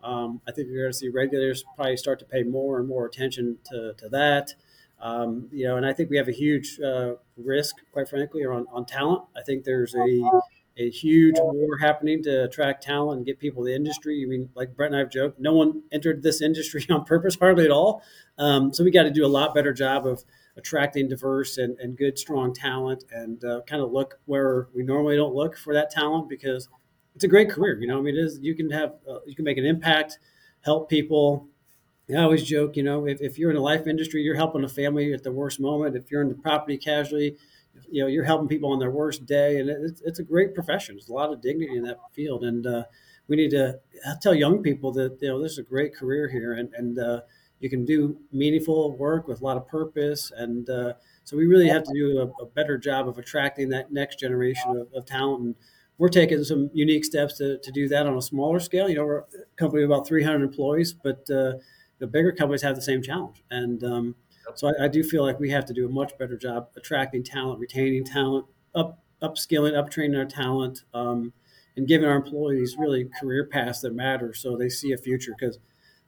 Um, 0.04 0.40
I 0.46 0.52
think 0.52 0.68
you're 0.68 0.82
going 0.82 0.92
to 0.92 0.98
see 0.98 1.08
regulators 1.08 1.64
probably 1.74 1.96
start 1.96 2.20
to 2.20 2.24
pay 2.24 2.44
more 2.44 2.78
and 2.78 2.86
more 2.86 3.06
attention 3.06 3.58
to, 3.70 3.94
to 3.98 4.08
that. 4.10 4.54
Um, 5.00 5.48
you 5.50 5.64
know, 5.66 5.76
and 5.76 5.84
I 5.84 5.92
think 5.92 6.10
we 6.10 6.16
have 6.16 6.28
a 6.28 6.32
huge 6.32 6.78
uh, 6.78 7.14
risk, 7.36 7.76
quite 7.92 8.08
frankly, 8.08 8.44
on, 8.44 8.66
on 8.70 8.84
talent. 8.84 9.22
I 9.36 9.42
think 9.42 9.64
there's 9.64 9.96
a 9.96 10.30
a 10.76 10.90
huge 10.90 11.36
war 11.38 11.78
happening 11.78 12.22
to 12.22 12.44
attract 12.44 12.82
talent 12.82 13.18
and 13.18 13.26
get 13.26 13.38
people 13.38 13.62
to 13.62 13.68
the 13.68 13.74
industry. 13.74 14.22
I 14.24 14.28
mean, 14.28 14.48
like 14.54 14.74
Brent 14.74 14.94
and 14.94 14.96
I 14.96 15.00
have 15.00 15.10
joked, 15.10 15.38
no 15.38 15.52
one 15.52 15.82
entered 15.92 16.22
this 16.22 16.40
industry 16.40 16.84
on 16.90 17.04
purpose, 17.04 17.36
hardly 17.36 17.64
at 17.64 17.70
all. 17.70 18.02
Um, 18.38 18.72
so 18.72 18.82
we 18.84 18.90
got 18.90 19.02
to 19.04 19.10
do 19.10 19.24
a 19.24 19.28
lot 19.28 19.54
better 19.54 19.72
job 19.72 20.06
of 20.06 20.24
attracting 20.56 21.08
diverse 21.08 21.58
and, 21.58 21.78
and 21.78 21.96
good, 21.96 22.18
strong 22.18 22.54
talent 22.54 23.04
and 23.10 23.44
uh, 23.44 23.60
kind 23.66 23.82
of 23.82 23.92
look 23.92 24.18
where 24.26 24.68
we 24.74 24.82
normally 24.82 25.16
don't 25.16 25.34
look 25.34 25.56
for 25.56 25.74
that 25.74 25.90
talent 25.90 26.28
because 26.28 26.68
it's 27.14 27.24
a 27.24 27.28
great 27.28 27.50
career. 27.50 27.78
You 27.80 27.86
know, 27.86 27.98
I 27.98 28.02
mean, 28.02 28.16
it 28.16 28.20
is, 28.20 28.38
you 28.40 28.54
can 28.54 28.70
have, 28.70 28.94
uh, 29.08 29.18
you 29.26 29.34
can 29.34 29.44
make 29.44 29.58
an 29.58 29.64
impact, 29.66 30.18
help 30.62 30.88
people, 30.88 31.48
I 32.10 32.22
always 32.22 32.42
joke, 32.42 32.76
you 32.76 32.82
know, 32.82 33.06
if, 33.06 33.20
if 33.20 33.38
you're 33.38 33.50
in 33.50 33.56
the 33.56 33.62
life 33.62 33.86
industry, 33.86 34.22
you're 34.22 34.36
helping 34.36 34.64
a 34.64 34.68
family 34.68 35.12
at 35.12 35.22
the 35.22 35.32
worst 35.32 35.60
moment. 35.60 35.96
If 35.96 36.10
you're 36.10 36.20
in 36.20 36.28
the 36.28 36.34
property 36.34 36.76
casualty, 36.76 37.36
you 37.90 38.02
know, 38.02 38.08
you're 38.08 38.24
helping 38.24 38.48
people 38.48 38.72
on 38.72 38.78
their 38.78 38.90
worst 38.90 39.26
day. 39.26 39.60
And 39.60 39.68
it's, 39.68 40.00
it's 40.02 40.18
a 40.18 40.24
great 40.24 40.54
profession. 40.54 40.96
There's 40.96 41.08
a 41.08 41.12
lot 41.12 41.32
of 41.32 41.42
dignity 41.42 41.76
in 41.76 41.82
that 41.84 41.98
field. 42.12 42.44
And 42.44 42.66
uh, 42.66 42.84
we 43.28 43.36
need 43.36 43.50
to 43.50 43.78
tell 44.20 44.34
young 44.34 44.62
people 44.62 44.92
that, 44.92 45.18
you 45.20 45.28
know, 45.28 45.42
this 45.42 45.52
is 45.52 45.58
a 45.58 45.62
great 45.62 45.94
career 45.94 46.28
here 46.28 46.54
and, 46.54 46.72
and 46.74 46.98
uh, 46.98 47.20
you 47.62 47.70
can 47.70 47.84
do 47.84 48.18
meaningful 48.32 48.96
work 48.96 49.28
with 49.28 49.40
a 49.40 49.44
lot 49.44 49.56
of 49.56 49.66
purpose. 49.68 50.32
And 50.36 50.68
uh, 50.68 50.94
so 51.22 51.36
we 51.36 51.46
really 51.46 51.68
have 51.68 51.84
to 51.84 51.92
do 51.94 52.18
a, 52.18 52.42
a, 52.42 52.46
better 52.46 52.76
job 52.76 53.08
of 53.08 53.18
attracting 53.18 53.68
that 53.68 53.92
next 53.92 54.18
generation 54.18 54.76
of, 54.76 54.88
of 54.92 55.06
talent. 55.06 55.42
And 55.42 55.54
we're 55.96 56.08
taking 56.08 56.42
some 56.42 56.70
unique 56.74 57.04
steps 57.04 57.38
to, 57.38 57.58
to 57.58 57.70
do 57.70 57.86
that 57.88 58.04
on 58.04 58.16
a 58.16 58.22
smaller 58.22 58.58
scale. 58.58 58.88
You 58.88 58.96
know, 58.96 59.04
we're 59.04 59.18
a 59.18 59.24
company 59.56 59.84
of 59.84 59.90
about 59.90 60.08
300 60.08 60.42
employees, 60.42 60.92
but 60.92 61.30
uh, 61.30 61.52
the 62.00 62.08
bigger 62.08 62.32
companies 62.32 62.62
have 62.62 62.74
the 62.74 62.82
same 62.82 63.00
challenge. 63.00 63.44
And 63.48 63.84
um, 63.84 64.16
so 64.54 64.68
I, 64.68 64.84
I, 64.84 64.88
do 64.88 65.02
feel 65.02 65.24
like 65.24 65.38
we 65.38 65.50
have 65.50 65.64
to 65.66 65.72
do 65.72 65.86
a 65.86 65.90
much 65.90 66.16
better 66.18 66.36
job 66.36 66.68
attracting 66.76 67.24
talent, 67.24 67.60
retaining 67.60 68.04
talent, 68.04 68.46
up 68.74 68.98
upskilling, 69.22 69.72
uptraining 69.72 70.18
our 70.18 70.24
talent, 70.24 70.84
um, 70.94 71.32
and 71.76 71.88
giving 71.88 72.08
our 72.08 72.16
employees 72.16 72.76
really 72.78 73.08
career 73.20 73.46
paths 73.46 73.80
that 73.80 73.94
matter, 73.94 74.34
so 74.34 74.56
they 74.56 74.68
see 74.68 74.92
a 74.92 74.98
future. 74.98 75.34
Because 75.38 75.58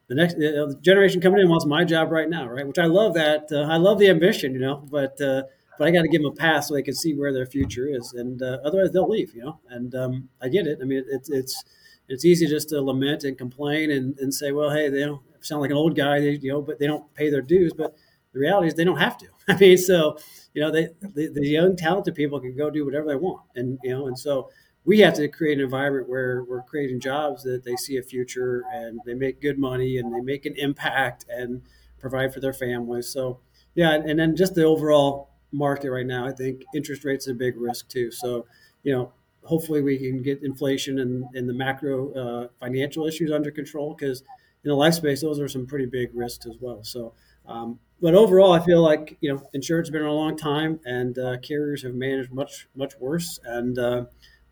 the 0.08 0.14
next 0.14 0.34
the 0.34 0.78
generation 0.82 1.20
coming 1.20 1.40
in 1.40 1.48
wants 1.48 1.66
my 1.66 1.84
job 1.84 2.10
right 2.10 2.28
now, 2.28 2.48
right? 2.48 2.66
Which 2.66 2.78
I 2.78 2.86
love 2.86 3.14
that. 3.14 3.48
Uh, 3.50 3.62
I 3.62 3.76
love 3.76 3.98
the 3.98 4.08
ambition, 4.08 4.52
you 4.54 4.60
know, 4.60 4.84
but. 4.90 5.20
Uh, 5.20 5.42
but 5.76 5.88
I 5.88 5.90
got 5.90 6.02
to 6.02 6.08
give 6.08 6.22
them 6.22 6.30
a 6.30 6.34
path 6.36 6.66
so 6.66 6.74
they 6.74 6.82
can 6.82 6.94
see 6.94 7.14
where 7.14 7.32
their 7.32 7.46
future 7.46 7.88
is, 7.88 8.12
and 8.12 8.40
uh, 8.40 8.58
otherwise 8.64 8.92
they'll 8.92 9.08
leave, 9.08 9.34
you 9.34 9.42
know. 9.42 9.58
And 9.68 9.92
um, 9.96 10.28
I 10.40 10.48
get 10.48 10.68
it. 10.68 10.78
I 10.80 10.84
mean, 10.84 11.04
it's 11.08 11.28
it's 11.30 11.64
it's 12.08 12.24
easy 12.24 12.46
just 12.46 12.68
to 12.68 12.80
lament 12.80 13.24
and 13.24 13.36
complain 13.36 13.90
and, 13.90 14.18
and 14.18 14.32
say, 14.32 14.52
well, 14.52 14.70
hey, 14.70 14.88
they 14.88 15.00
don't 15.00 15.22
sound 15.40 15.62
like 15.62 15.70
an 15.70 15.76
old 15.76 15.96
guy, 15.96 16.20
they, 16.20 16.32
you 16.32 16.52
know, 16.52 16.62
but 16.62 16.78
they 16.78 16.86
don't 16.86 17.12
pay 17.14 17.30
their 17.30 17.42
dues. 17.42 17.72
But 17.72 17.94
the 18.34 18.40
reality 18.40 18.68
is 18.68 18.74
they 18.74 18.84
don't 18.84 18.98
have 18.98 19.16
to. 19.18 19.26
I 19.48 19.56
mean, 19.56 19.78
so 19.78 20.18
you 20.52 20.62
know, 20.62 20.70
they 20.70 20.88
the, 21.00 21.28
the 21.28 21.46
young 21.46 21.76
talented 21.76 22.14
people 22.14 22.40
can 22.40 22.56
go 22.56 22.70
do 22.70 22.84
whatever 22.84 23.06
they 23.08 23.16
want, 23.16 23.42
and 23.54 23.78
you 23.82 23.90
know, 23.90 24.06
and 24.06 24.18
so 24.18 24.50
we 24.84 25.00
have 25.00 25.14
to 25.14 25.28
create 25.28 25.58
an 25.58 25.64
environment 25.64 26.08
where 26.08 26.44
we're 26.44 26.62
creating 26.62 27.00
jobs 27.00 27.42
that 27.44 27.64
they 27.64 27.74
see 27.76 27.96
a 27.96 28.02
future 28.02 28.64
and 28.72 29.00
they 29.06 29.14
make 29.14 29.40
good 29.40 29.58
money 29.58 29.96
and 29.96 30.14
they 30.14 30.20
make 30.20 30.44
an 30.44 30.54
impact 30.56 31.24
and 31.30 31.62
provide 31.98 32.34
for 32.34 32.40
their 32.40 32.52
families. 32.52 33.08
So 33.08 33.40
yeah, 33.74 33.94
and 33.94 34.18
then 34.18 34.36
just 34.36 34.54
the 34.54 34.64
overall 34.64 35.30
market 35.52 35.90
right 35.90 36.06
now, 36.06 36.26
I 36.26 36.32
think 36.32 36.62
interest 36.74 37.04
rates 37.04 37.26
are 37.28 37.32
a 37.32 37.34
big 37.34 37.56
risk 37.56 37.88
too. 37.88 38.10
So 38.10 38.46
you 38.82 38.92
know, 38.92 39.12
hopefully 39.42 39.80
we 39.80 39.98
can 39.98 40.22
get 40.22 40.42
inflation 40.42 40.98
and, 40.98 41.24
and 41.34 41.48
the 41.48 41.54
macro 41.54 42.12
uh, 42.12 42.48
financial 42.60 43.06
issues 43.06 43.30
under 43.32 43.50
control 43.50 43.94
because 43.94 44.20
in 44.64 44.68
the 44.70 44.74
life 44.74 44.94
space, 44.94 45.20
those 45.20 45.40
are 45.40 45.48
some 45.48 45.66
pretty 45.66 45.86
big 45.86 46.10
risks 46.14 46.46
as 46.46 46.56
well. 46.60 46.82
So, 46.84 47.12
um, 47.46 47.78
but 48.00 48.14
overall, 48.14 48.52
I 48.52 48.64
feel 48.64 48.82
like 48.82 49.16
you 49.20 49.32
know 49.32 49.42
insurance 49.54 49.88
has 49.88 49.92
been 49.92 50.02
around 50.02 50.10
a 50.10 50.14
long 50.14 50.36
time, 50.36 50.80
and 50.84 51.18
uh, 51.18 51.38
carriers 51.38 51.82
have 51.82 51.94
managed 51.94 52.32
much 52.32 52.68
much 52.74 52.94
worse, 52.98 53.38
and 53.44 53.78
uh, 53.78 54.04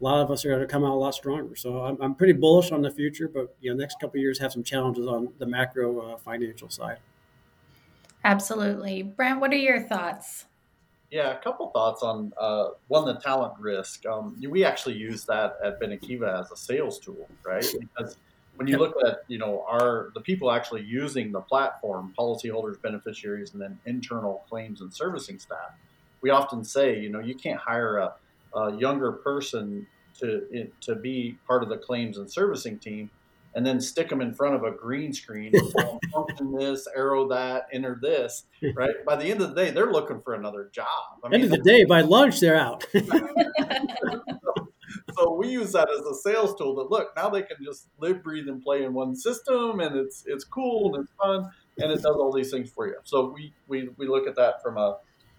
a 0.02 0.04
lot 0.04 0.20
of 0.20 0.30
us 0.30 0.44
are 0.44 0.48
going 0.48 0.60
to 0.60 0.66
come 0.66 0.84
out 0.84 0.92
a 0.92 0.94
lot 0.94 1.14
stronger. 1.14 1.54
So 1.54 1.84
I'm, 1.84 2.00
I'm 2.00 2.14
pretty 2.14 2.32
bullish 2.32 2.72
on 2.72 2.82
the 2.82 2.90
future, 2.90 3.28
but 3.28 3.54
you 3.60 3.70
know, 3.70 3.76
next 3.76 4.00
couple 4.00 4.20
years 4.20 4.38
have 4.38 4.52
some 4.52 4.62
challenges 4.62 5.06
on 5.06 5.32
the 5.38 5.46
macro 5.46 6.00
uh, 6.00 6.16
financial 6.16 6.68
side. 6.70 6.98
Absolutely, 8.24 9.02
Brent. 9.02 9.40
What 9.40 9.52
are 9.52 9.56
your 9.56 9.80
thoughts? 9.80 10.46
Yeah, 11.10 11.32
a 11.32 11.38
couple 11.38 11.68
thoughts 11.70 12.02
on 12.02 12.32
uh, 12.40 12.68
one, 12.88 13.04
the 13.04 13.14
talent 13.14 13.52
risk. 13.58 14.06
Um, 14.06 14.34
we 14.48 14.64
actually 14.64 14.94
use 14.94 15.24
that 15.26 15.56
at 15.62 15.78
Benekiva 15.80 16.40
as 16.40 16.50
a 16.50 16.56
sales 16.56 16.98
tool, 16.98 17.28
right? 17.44 17.66
Because 17.78 18.16
when 18.56 18.68
you 18.68 18.76
look 18.76 18.94
at 19.06 19.22
you 19.28 19.38
know 19.38 19.64
are 19.68 20.10
the 20.14 20.20
people 20.20 20.50
actually 20.50 20.82
using 20.82 21.32
the 21.32 21.40
platform 21.40 22.12
policyholders 22.18 22.80
beneficiaries 22.80 23.52
and 23.52 23.62
then 23.62 23.78
internal 23.86 24.44
claims 24.48 24.80
and 24.80 24.92
servicing 24.92 25.38
staff 25.38 25.72
we 26.20 26.30
often 26.30 26.64
say 26.64 26.98
you 26.98 27.08
know 27.08 27.20
you 27.20 27.34
can't 27.34 27.58
hire 27.58 27.98
a, 27.98 28.14
a 28.54 28.76
younger 28.76 29.12
person 29.12 29.86
to 30.18 30.68
to 30.80 30.94
be 30.94 31.36
part 31.46 31.62
of 31.62 31.68
the 31.68 31.78
claims 31.78 32.18
and 32.18 32.30
servicing 32.30 32.78
team 32.78 33.10
and 33.54 33.66
then 33.66 33.80
stick 33.80 34.08
them 34.08 34.20
in 34.20 34.32
front 34.32 34.54
of 34.54 34.64
a 34.64 34.70
green 34.70 35.12
screen, 35.12 35.52
function 36.12 36.52
this, 36.52 36.88
arrow 36.96 37.28
that, 37.28 37.68
enter 37.72 37.98
this, 38.00 38.44
right? 38.74 39.04
By 39.04 39.16
the 39.16 39.26
end 39.26 39.42
of 39.42 39.54
the 39.54 39.64
day, 39.64 39.70
they're 39.70 39.92
looking 39.92 40.20
for 40.20 40.34
another 40.34 40.70
job. 40.72 40.86
I 41.22 41.28
mean, 41.28 41.42
end 41.42 41.52
of 41.52 41.58
the 41.58 41.70
day, 41.70 41.84
by 41.84 42.00
lunch, 42.00 42.40
they're 42.40 42.56
out. 42.56 42.86
so 45.14 45.34
we 45.34 45.48
use 45.48 45.72
that 45.72 45.88
as 45.90 46.04
a 46.06 46.14
sales 46.14 46.54
tool 46.56 46.74
that 46.76 46.90
look 46.90 47.14
now 47.16 47.28
they 47.28 47.42
can 47.42 47.56
just 47.62 47.88
live, 47.98 48.22
breathe, 48.22 48.48
and 48.48 48.62
play 48.62 48.84
in 48.84 48.92
one 48.92 49.14
system, 49.14 49.80
and 49.80 49.96
it's 49.96 50.24
it's 50.26 50.44
cool 50.44 50.94
and 50.94 51.04
it's 51.04 51.12
fun, 51.14 51.50
and 51.78 51.90
it 51.92 51.96
does 51.96 52.16
all 52.16 52.32
these 52.32 52.50
things 52.50 52.70
for 52.70 52.86
you. 52.86 52.96
So 53.04 53.32
we 53.34 53.52
we, 53.68 53.88
we 53.96 54.06
look 54.06 54.26
at 54.26 54.36
that 54.36 54.62
from 54.62 54.78
a 54.78 54.98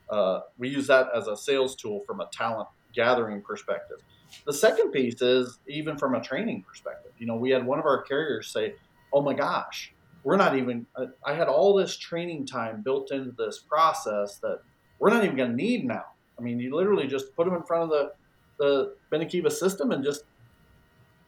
uh, 0.09 0.41
we 0.57 0.69
use 0.69 0.87
that 0.87 1.07
as 1.15 1.27
a 1.27 1.35
sales 1.35 1.75
tool 1.75 2.01
from 2.05 2.21
a 2.21 2.27
talent 2.31 2.67
gathering 2.93 3.41
perspective. 3.41 3.97
The 4.45 4.53
second 4.53 4.91
piece 4.91 5.21
is 5.21 5.59
even 5.67 5.97
from 5.97 6.15
a 6.15 6.21
training 6.21 6.63
perspective. 6.67 7.11
You 7.17 7.27
know, 7.27 7.35
we 7.35 7.51
had 7.51 7.65
one 7.65 7.79
of 7.79 7.85
our 7.85 8.01
carriers 8.01 8.47
say, 8.47 8.75
"Oh 9.11 9.21
my 9.21 9.33
gosh, 9.33 9.93
we're 10.23 10.37
not 10.37 10.57
even. 10.57 10.85
I 11.25 11.33
had 11.33 11.47
all 11.47 11.75
this 11.75 11.97
training 11.97 12.45
time 12.45 12.81
built 12.81 13.11
into 13.11 13.31
this 13.31 13.59
process 13.59 14.37
that 14.37 14.61
we're 14.99 15.09
not 15.09 15.23
even 15.23 15.35
going 15.35 15.51
to 15.51 15.55
need 15.55 15.85
now. 15.85 16.05
I 16.39 16.41
mean, 16.41 16.59
you 16.59 16.75
literally 16.75 17.07
just 17.07 17.35
put 17.35 17.45
them 17.45 17.55
in 17.55 17.63
front 17.63 17.83
of 17.83 17.89
the 17.89 18.11
the 18.57 18.95
Benekiva 19.11 19.51
system 19.51 19.91
and 19.91 20.03
just 20.03 20.23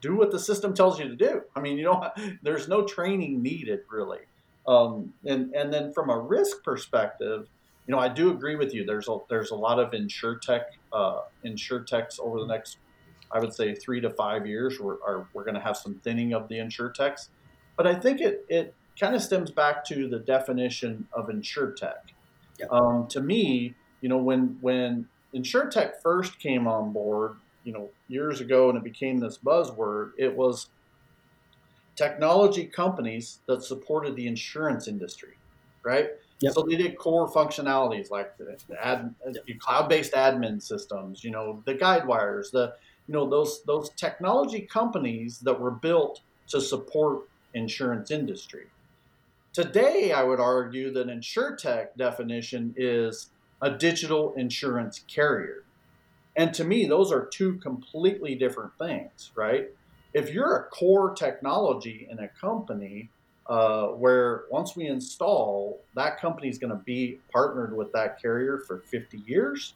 do 0.01 0.15
what 0.15 0.31
the 0.31 0.39
system 0.39 0.73
tells 0.73 0.99
you 0.99 1.07
to 1.07 1.15
do. 1.15 1.41
I 1.55 1.61
mean, 1.61 1.77
you 1.77 1.85
know, 1.85 2.09
there's 2.43 2.67
no 2.67 2.85
training 2.85 3.41
needed 3.41 3.81
really. 3.89 4.19
Um, 4.67 5.13
and 5.25 5.53
and 5.53 5.73
then 5.73 5.93
from 5.93 6.09
a 6.09 6.17
risk 6.17 6.63
perspective, 6.63 7.47
you 7.87 7.91
know, 7.91 7.99
I 7.99 8.09
do 8.09 8.31
agree 8.31 8.55
with 8.55 8.73
you. 8.73 8.85
There's 8.85 9.07
a 9.07 9.17
there's 9.29 9.51
a 9.51 9.55
lot 9.55 9.79
of 9.79 9.91
insurtech 9.91 10.63
uh, 10.91 11.21
insurtechs 11.45 12.19
over 12.19 12.39
the 12.39 12.47
next, 12.47 12.77
I 13.31 13.39
would 13.39 13.53
say, 13.53 13.75
three 13.75 14.01
to 14.01 14.09
five 14.09 14.47
years. 14.47 14.79
We're 14.79 14.95
are, 15.05 15.27
we're 15.33 15.43
going 15.43 15.55
to 15.55 15.61
have 15.61 15.77
some 15.77 15.95
thinning 16.03 16.33
of 16.33 16.47
the 16.47 16.55
insurtechs, 16.55 17.29
but 17.77 17.85
I 17.85 17.93
think 17.93 18.21
it 18.21 18.45
it 18.49 18.73
kind 18.99 19.13
of 19.13 19.21
stems 19.21 19.51
back 19.51 19.85
to 19.85 20.07
the 20.07 20.19
definition 20.19 21.07
of 21.13 21.27
insurtech. 21.27 22.13
Yep. 22.59 22.71
Um, 22.71 23.07
to 23.09 23.21
me, 23.21 23.75
you 24.01 24.09
know, 24.09 24.17
when 24.17 24.57
when 24.61 25.07
insurtech 25.35 26.01
first 26.01 26.39
came 26.39 26.67
on 26.67 26.91
board, 26.93 27.35
you 27.63 27.73
know, 27.73 27.89
years 28.07 28.41
ago, 28.41 28.69
and 28.69 28.77
it 28.77 28.83
became 28.83 29.19
this 29.19 29.37
buzzword, 29.37 30.11
it 30.17 30.35
was 30.35 30.69
technology 31.95 32.65
companies 32.65 33.39
that 33.47 33.63
supported 33.63 34.15
the 34.15 34.27
insurance 34.27 34.87
industry, 34.87 35.33
right? 35.83 36.09
Yep. 36.41 36.53
So 36.53 36.65
they 36.69 36.75
did 36.75 36.97
core 36.97 37.29
functionalities 37.31 38.11
like 38.11 38.37
the, 38.37 38.57
ad, 38.81 39.13
cloud-based 39.59 40.13
admin 40.13 40.61
systems, 40.61 41.23
you 41.23 41.31
know, 41.31 41.63
the 41.65 41.75
Guidewires, 41.75 42.51
the 42.51 42.73
you 43.07 43.13
know 43.13 43.29
those 43.29 43.63
those 43.65 43.91
technology 43.91 44.61
companies 44.61 45.39
that 45.39 45.59
were 45.59 45.71
built 45.71 46.21
to 46.47 46.59
support 46.59 47.29
insurance 47.53 48.11
industry. 48.11 48.65
Today, 49.53 50.11
I 50.11 50.23
would 50.23 50.39
argue 50.39 50.91
that 50.93 51.07
insurtech 51.07 51.95
definition 51.97 52.73
is 52.75 53.29
a 53.61 53.71
digital 53.71 54.33
insurance 54.35 55.03
carrier. 55.07 55.63
And 56.35 56.53
to 56.55 56.63
me, 56.63 56.85
those 56.85 57.11
are 57.11 57.25
two 57.25 57.57
completely 57.57 58.35
different 58.35 58.77
things, 58.77 59.31
right? 59.35 59.69
If 60.13 60.33
you're 60.33 60.55
a 60.55 60.63
core 60.65 61.13
technology 61.13 62.07
in 62.09 62.19
a 62.19 62.27
company 62.27 63.09
uh, 63.47 63.87
where 63.87 64.43
once 64.49 64.75
we 64.75 64.87
install, 64.87 65.81
that 65.95 66.19
company 66.19 66.49
is 66.49 66.57
going 66.57 66.71
to 66.71 66.83
be 66.83 67.19
partnered 67.31 67.75
with 67.75 67.91
that 67.93 68.21
carrier 68.21 68.59
for 68.67 68.79
50 68.79 69.19
years, 69.19 69.75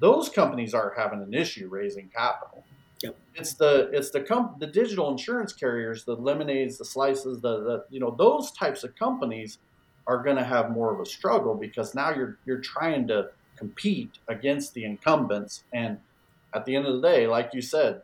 those 0.00 0.28
companies 0.28 0.74
are 0.74 0.94
having 0.96 1.22
an 1.22 1.34
issue 1.34 1.68
raising 1.68 2.08
capital. 2.08 2.64
Yep. 3.02 3.16
It's 3.34 3.54
the 3.54 3.90
it's 3.92 4.10
the 4.10 4.20
com- 4.20 4.56
the 4.58 4.66
digital 4.66 5.10
insurance 5.10 5.52
carriers, 5.52 6.04
the 6.04 6.14
lemonades, 6.14 6.78
the 6.78 6.84
slices, 6.84 7.40
the, 7.40 7.60
the 7.60 7.84
you 7.90 8.00
know 8.00 8.14
those 8.16 8.50
types 8.52 8.84
of 8.84 8.96
companies 8.96 9.58
are 10.06 10.22
going 10.22 10.36
to 10.36 10.44
have 10.44 10.70
more 10.70 10.92
of 10.92 11.00
a 11.00 11.06
struggle 11.06 11.54
because 11.54 11.94
now 11.94 12.14
you're 12.14 12.38
you're 12.46 12.60
trying 12.60 13.06
to 13.08 13.30
compete 13.56 14.18
against 14.28 14.74
the 14.74 14.84
incumbents 14.84 15.64
and 15.72 15.98
at 16.54 16.64
the 16.64 16.76
end 16.76 16.86
of 16.86 17.00
the 17.00 17.08
day 17.08 17.26
like 17.26 17.50
you 17.52 17.60
said 17.60 18.02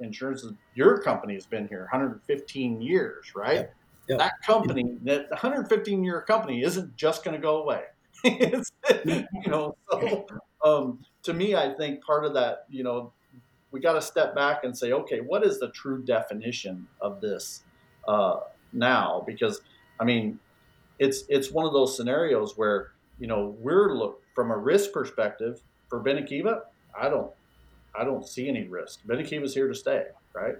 insurance 0.00 0.42
is 0.42 0.52
your 0.74 1.00
company 1.00 1.34
has 1.34 1.46
been 1.46 1.68
here 1.68 1.80
115 1.80 2.82
years 2.82 3.32
right 3.34 3.54
yep. 3.54 3.74
Yep. 4.08 4.18
that 4.18 4.32
company 4.44 4.96
that 5.04 5.30
115 5.30 6.04
year 6.04 6.22
company 6.22 6.62
isn't 6.62 6.96
just 6.96 7.24
going 7.24 7.36
to 7.36 7.40
go 7.40 7.62
away 7.62 7.82
you 8.24 9.24
know 9.46 9.76
so 9.90 10.26
um, 10.64 10.98
to 11.22 11.32
me 11.32 11.54
i 11.54 11.72
think 11.74 12.04
part 12.04 12.24
of 12.24 12.34
that 12.34 12.64
you 12.68 12.82
know 12.82 13.12
we 13.70 13.80
got 13.80 13.92
to 13.92 14.02
step 14.02 14.34
back 14.34 14.64
and 14.64 14.76
say 14.76 14.92
okay 14.92 15.20
what 15.20 15.44
is 15.44 15.60
the 15.60 15.70
true 15.70 16.02
definition 16.02 16.86
of 17.00 17.20
this 17.20 17.62
uh, 18.08 18.40
now 18.72 19.22
because 19.26 19.60
i 20.00 20.04
mean 20.04 20.38
it's 21.00 21.24
it's 21.28 21.50
one 21.50 21.66
of 21.66 21.72
those 21.72 21.96
scenarios 21.96 22.56
where 22.56 22.92
you 23.18 23.26
know 23.26 23.56
we're 23.58 23.96
look 23.96 24.22
from 24.34 24.52
a 24.52 24.56
risk 24.56 24.92
perspective 24.92 25.60
for 25.88 25.98
Benekiva. 26.00 26.60
I 26.98 27.08
don't 27.08 27.32
I 27.98 28.04
don't 28.04 28.24
see 28.24 28.48
any 28.48 28.68
risk. 28.68 29.00
Benekiva's 29.08 29.54
here 29.54 29.66
to 29.66 29.74
stay, 29.74 30.04
right? 30.32 30.54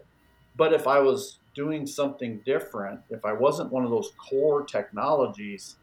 But 0.56 0.72
if 0.72 0.88
I 0.88 0.98
was 0.98 1.38
doing 1.54 1.86
something 1.86 2.40
different, 2.44 3.00
if 3.10 3.24
I 3.24 3.32
wasn't 3.32 3.70
one 3.70 3.84
of 3.84 3.90
those 3.90 4.12
core 4.16 4.64
technologies, 4.64 5.76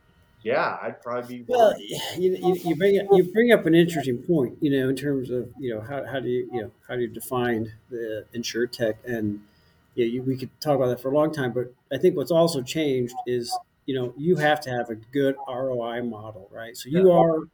yeah, 0.43 0.77
I'd 0.81 1.01
probably 1.01 1.39
be. 1.39 1.45
Well, 1.47 1.73
you, 1.79 1.99
you, 2.17 2.55
you, 2.63 2.75
bring 2.75 2.99
up, 2.99 3.07
you 3.11 3.23
bring 3.31 3.51
up 3.51 3.65
an 3.65 3.75
interesting 3.75 4.17
point. 4.23 4.57
You 4.59 4.71
know, 4.71 4.89
in 4.89 4.95
terms 4.95 5.29
of 5.29 5.49
you 5.59 5.73
know 5.73 5.81
how, 5.81 6.03
how 6.05 6.19
do 6.19 6.27
you 6.27 6.49
you 6.51 6.61
know 6.63 6.71
how 6.87 6.95
do 6.95 7.01
you 7.01 7.07
define 7.07 7.73
the 7.89 8.25
insurtech 8.35 8.95
and 9.05 9.39
yeah, 9.95 10.05
you, 10.05 10.21
we 10.21 10.37
could 10.37 10.49
talk 10.61 10.75
about 10.75 10.87
that 10.87 11.01
for 11.01 11.09
a 11.09 11.15
long 11.15 11.33
time. 11.33 11.51
But 11.53 11.73
I 11.91 11.97
think 11.97 12.15
what's 12.15 12.31
also 12.31 12.61
changed 12.61 13.15
is 13.25 13.55
you 13.87 13.95
know 13.95 14.13
you 14.15 14.35
have 14.35 14.61
to 14.61 14.69
have 14.69 14.89
a 14.89 14.95
good 14.95 15.35
ROI 15.47 16.03
model, 16.03 16.47
right? 16.51 16.77
So 16.77 16.89
you 16.89 17.11
are 17.11 17.47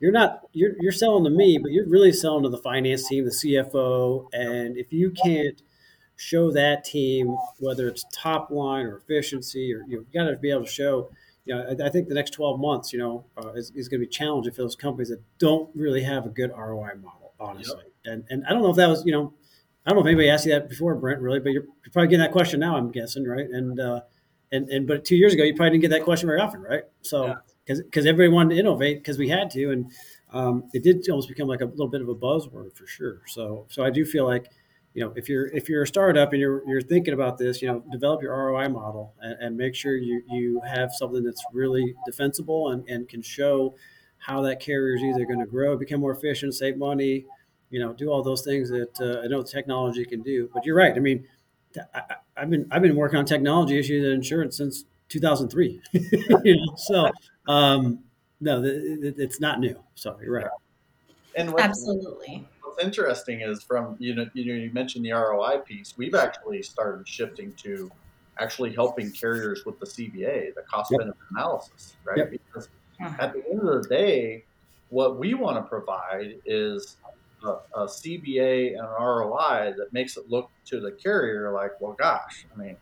you're 0.00 0.12
not 0.12 0.40
you're 0.52 0.74
you're 0.80 0.92
selling 0.92 1.24
to 1.24 1.30
me, 1.30 1.56
but 1.56 1.72
you're 1.72 1.88
really 1.88 2.12
selling 2.12 2.42
to 2.42 2.50
the 2.50 2.58
finance 2.58 3.08
team, 3.08 3.24
the 3.24 3.30
CFO, 3.30 4.26
and 4.34 4.76
if 4.76 4.92
you 4.92 5.10
can't 5.10 5.62
show 6.16 6.50
that 6.50 6.84
team 6.84 7.36
whether 7.60 7.88
it's 7.88 8.04
top 8.12 8.50
line 8.50 8.84
or 8.86 8.96
efficiency, 8.96 9.72
or 9.72 9.84
you've 9.88 10.12
got 10.12 10.24
to 10.24 10.36
be 10.36 10.50
able 10.50 10.64
to 10.64 10.70
show. 10.70 11.10
You 11.44 11.54
know, 11.54 11.62
I, 11.80 11.86
I, 11.86 11.88
think 11.88 12.08
the 12.08 12.14
next 12.14 12.32
12 12.32 12.60
months, 12.60 12.92
you 12.92 12.98
know, 12.98 13.24
uh, 13.42 13.52
is, 13.52 13.70
is 13.74 13.88
going 13.88 14.02
to 14.02 14.06
be 14.06 14.10
challenging 14.10 14.52
for 14.52 14.60
those 14.60 14.76
companies 14.76 15.08
that 15.08 15.22
don't 15.38 15.70
really 15.74 16.02
have 16.02 16.26
a 16.26 16.28
good 16.28 16.50
ROI 16.50 16.96
model, 17.00 17.32
honestly. 17.40 17.84
Yep. 18.04 18.12
And 18.12 18.24
and 18.28 18.46
I 18.46 18.50
don't 18.50 18.60
know 18.60 18.70
if 18.70 18.76
that 18.76 18.88
was, 18.88 19.06
you 19.06 19.12
know, 19.12 19.32
I 19.86 19.90
don't 19.90 19.96
know 19.96 20.02
if 20.02 20.06
anybody 20.08 20.28
asked 20.28 20.44
you 20.44 20.52
that 20.52 20.68
before, 20.68 20.94
Brent, 20.96 21.20
really, 21.20 21.40
but 21.40 21.52
you're, 21.52 21.62
you're 21.62 21.92
probably 21.92 22.08
getting 22.08 22.20
that 22.20 22.32
question 22.32 22.60
now, 22.60 22.76
I'm 22.76 22.90
guessing, 22.90 23.24
right? 23.24 23.48
And 23.48 23.80
uh, 23.80 24.00
and 24.52 24.68
and 24.68 24.86
but 24.86 25.04
two 25.04 25.16
years 25.16 25.34
ago 25.34 25.44
you 25.44 25.54
probably 25.54 25.78
didn't 25.78 25.82
get 25.82 25.90
that 25.90 26.04
question 26.04 26.26
very 26.26 26.40
often, 26.40 26.60
right? 26.62 26.84
So 27.02 27.36
because 27.64 27.78
yeah. 27.80 27.84
because 27.84 28.06
everybody 28.06 28.28
wanted 28.32 28.54
to 28.54 28.60
innovate 28.60 28.98
because 28.98 29.18
we 29.18 29.28
had 29.28 29.50
to, 29.50 29.70
and 29.70 29.90
um, 30.32 30.64
it 30.72 30.82
did 30.82 31.08
almost 31.08 31.28
become 31.28 31.48
like 31.48 31.60
a 31.60 31.66
little 31.66 31.88
bit 31.88 32.00
of 32.00 32.08
a 32.08 32.14
buzzword 32.14 32.76
for 32.76 32.86
sure. 32.86 33.22
So 33.26 33.66
so 33.68 33.84
I 33.84 33.90
do 33.90 34.04
feel 34.04 34.26
like 34.26 34.46
you 34.94 35.04
know 35.04 35.12
if 35.16 35.28
you're 35.28 35.46
if 35.48 35.68
you're 35.68 35.82
a 35.82 35.86
startup 35.86 36.32
and 36.32 36.40
you're 36.40 36.62
you're 36.68 36.80
thinking 36.80 37.14
about 37.14 37.38
this, 37.38 37.60
you 37.60 37.68
know, 37.68 37.82
develop 37.90 38.22
your 38.22 38.34
ROI 38.34 38.68
model 38.68 39.14
and, 39.20 39.36
and 39.40 39.56
make 39.56 39.74
sure 39.74 39.96
you 39.96 40.22
you 40.28 40.60
have 40.66 40.90
something 40.92 41.22
that's 41.22 41.42
really 41.52 41.94
defensible 42.06 42.70
and, 42.70 42.88
and 42.88 43.08
can 43.08 43.22
show 43.22 43.74
how 44.18 44.42
that 44.42 44.60
carrier 44.60 44.96
is 44.96 45.02
either 45.02 45.24
going 45.24 45.38
to 45.38 45.46
grow, 45.46 45.76
become 45.76 46.00
more 46.00 46.12
efficient, 46.12 46.52
save 46.52 46.76
money, 46.76 47.24
you 47.70 47.80
know, 47.80 47.92
do 47.92 48.10
all 48.10 48.22
those 48.22 48.42
things 48.42 48.68
that 48.70 49.00
uh, 49.00 49.24
I 49.24 49.28
know 49.28 49.42
technology 49.42 50.04
can 50.04 50.22
do. 50.22 50.50
But 50.52 50.64
you're 50.64 50.76
right. 50.76 50.94
I 50.94 50.98
mean, 50.98 51.26
I, 51.94 52.14
have 52.36 52.50
been 52.50 52.66
I've 52.70 52.82
been 52.82 52.96
working 52.96 53.18
on 53.18 53.24
technology 53.24 53.78
issues 53.78 54.04
and 54.04 54.14
insurance 54.14 54.56
since 54.56 54.84
2003. 55.08 55.80
you 55.92 56.56
know, 56.56 56.74
so 56.76 57.10
um, 57.46 58.00
no, 58.40 58.62
it's 58.64 59.40
not 59.40 59.60
new. 59.60 59.76
So 59.94 60.18
you're 60.22 60.34
right. 60.34 60.46
And 61.36 61.52
what's, 61.52 61.64
absolutely. 61.64 62.46
What's 62.62 62.82
interesting 62.82 63.40
is 63.40 63.62
from 63.62 63.96
you 63.98 64.14
know 64.14 64.26
you 64.34 64.52
know 64.52 64.58
you 64.58 64.70
mentioned 64.72 65.04
the 65.04 65.12
ROI 65.12 65.58
piece. 65.66 65.94
We've 65.96 66.14
actually 66.14 66.62
started 66.62 67.06
shifting 67.06 67.52
to 67.62 67.90
actually 68.38 68.72
helping 68.72 69.10
carriers 69.10 69.64
with 69.66 69.80
the 69.80 69.86
CBA, 69.86 70.54
the 70.54 70.62
cost 70.62 70.92
yep. 70.92 71.00
benefit 71.00 71.20
analysis, 71.30 71.96
right? 72.04 72.18
Yep. 72.18 72.30
Because 72.30 72.68
uh-huh. 73.00 73.16
at 73.18 73.32
the 73.32 73.44
end 73.50 73.60
of 73.60 73.82
the 73.82 73.88
day, 73.88 74.44
what 74.90 75.18
we 75.18 75.34
want 75.34 75.56
to 75.56 75.62
provide 75.62 76.36
is 76.44 76.96
a, 77.44 77.48
a, 77.74 77.86
CBA 77.86 78.72
and 78.72 78.80
an 78.80 78.94
ROI 79.00 79.74
that 79.76 79.92
makes 79.92 80.16
it 80.16 80.28
look 80.28 80.50
to 80.66 80.80
the 80.80 80.92
carrier 80.92 81.52
like, 81.52 81.80
well, 81.80 81.92
gosh, 81.92 82.46
I 82.54 82.58
mean, 82.58 82.76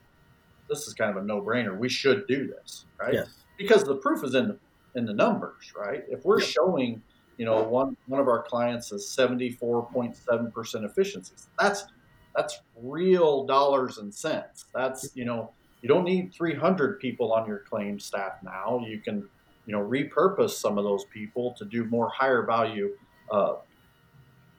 this 0.68 0.86
is 0.86 0.94
kind 0.94 1.10
of 1.10 1.22
a 1.22 1.26
no-brainer. 1.26 1.76
We 1.76 1.88
should 1.88 2.26
do 2.26 2.46
this, 2.46 2.86
right? 2.98 3.14
Yes. 3.14 3.28
Because 3.58 3.84
the 3.84 3.96
proof 3.96 4.24
is 4.24 4.34
in 4.34 4.48
the 4.48 4.58
in 4.96 5.04
the 5.04 5.12
numbers, 5.12 5.72
right? 5.76 6.04
If 6.08 6.24
we're 6.24 6.40
showing, 6.40 7.02
you 7.36 7.44
know, 7.44 7.62
one 7.62 7.96
one 8.06 8.20
of 8.20 8.28
our 8.28 8.42
clients 8.42 8.92
is 8.92 9.08
seventy 9.08 9.50
four 9.50 9.86
point 9.86 10.16
seven 10.16 10.50
percent 10.50 10.84
efficiencies, 10.84 11.48
that's 11.58 11.86
that's 12.34 12.60
real 12.82 13.44
dollars 13.44 13.98
and 13.98 14.12
cents. 14.12 14.66
That's 14.74 15.10
you 15.14 15.24
know, 15.24 15.52
you 15.82 15.88
don't 15.88 16.04
need 16.04 16.32
three 16.34 16.54
hundred 16.54 16.98
people 16.98 17.32
on 17.32 17.46
your 17.46 17.60
claim 17.60 18.00
staff 18.00 18.42
now. 18.42 18.84
You 18.86 18.98
can, 18.98 19.28
you 19.66 19.72
know, 19.72 19.80
repurpose 19.80 20.50
some 20.50 20.78
of 20.78 20.84
those 20.84 21.04
people 21.04 21.52
to 21.52 21.64
do 21.64 21.84
more 21.84 22.08
higher 22.08 22.42
value 22.42 22.96
uh, 23.30 23.54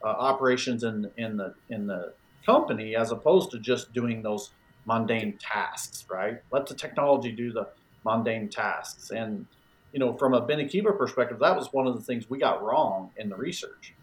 uh, 0.03 0.07
operations 0.07 0.83
in 0.83 1.11
in 1.17 1.37
the 1.37 1.53
in 1.69 1.87
the 1.87 2.13
company 2.45 2.95
as 2.95 3.11
opposed 3.11 3.51
to 3.51 3.59
just 3.59 3.93
doing 3.93 4.21
those 4.23 4.51
mundane 4.85 5.37
tasks, 5.37 6.05
right? 6.09 6.41
Let 6.51 6.65
the 6.65 6.73
technology 6.73 7.31
do 7.31 7.51
the 7.51 7.67
mundane 8.05 8.47
tasks. 8.47 9.11
And, 9.11 9.45
you 9.91 9.99
know, 9.99 10.13
from 10.13 10.33
a 10.33 10.41
Benekiva 10.41 10.97
perspective, 10.97 11.39
that 11.39 11.55
was 11.57 11.73
one 11.73 11.87
of 11.87 11.95
the 11.95 12.01
things 12.01 12.29
we 12.29 12.39
got 12.39 12.63
wrong 12.63 13.11
in 13.17 13.27
the 13.29 13.35
research. 13.35 13.93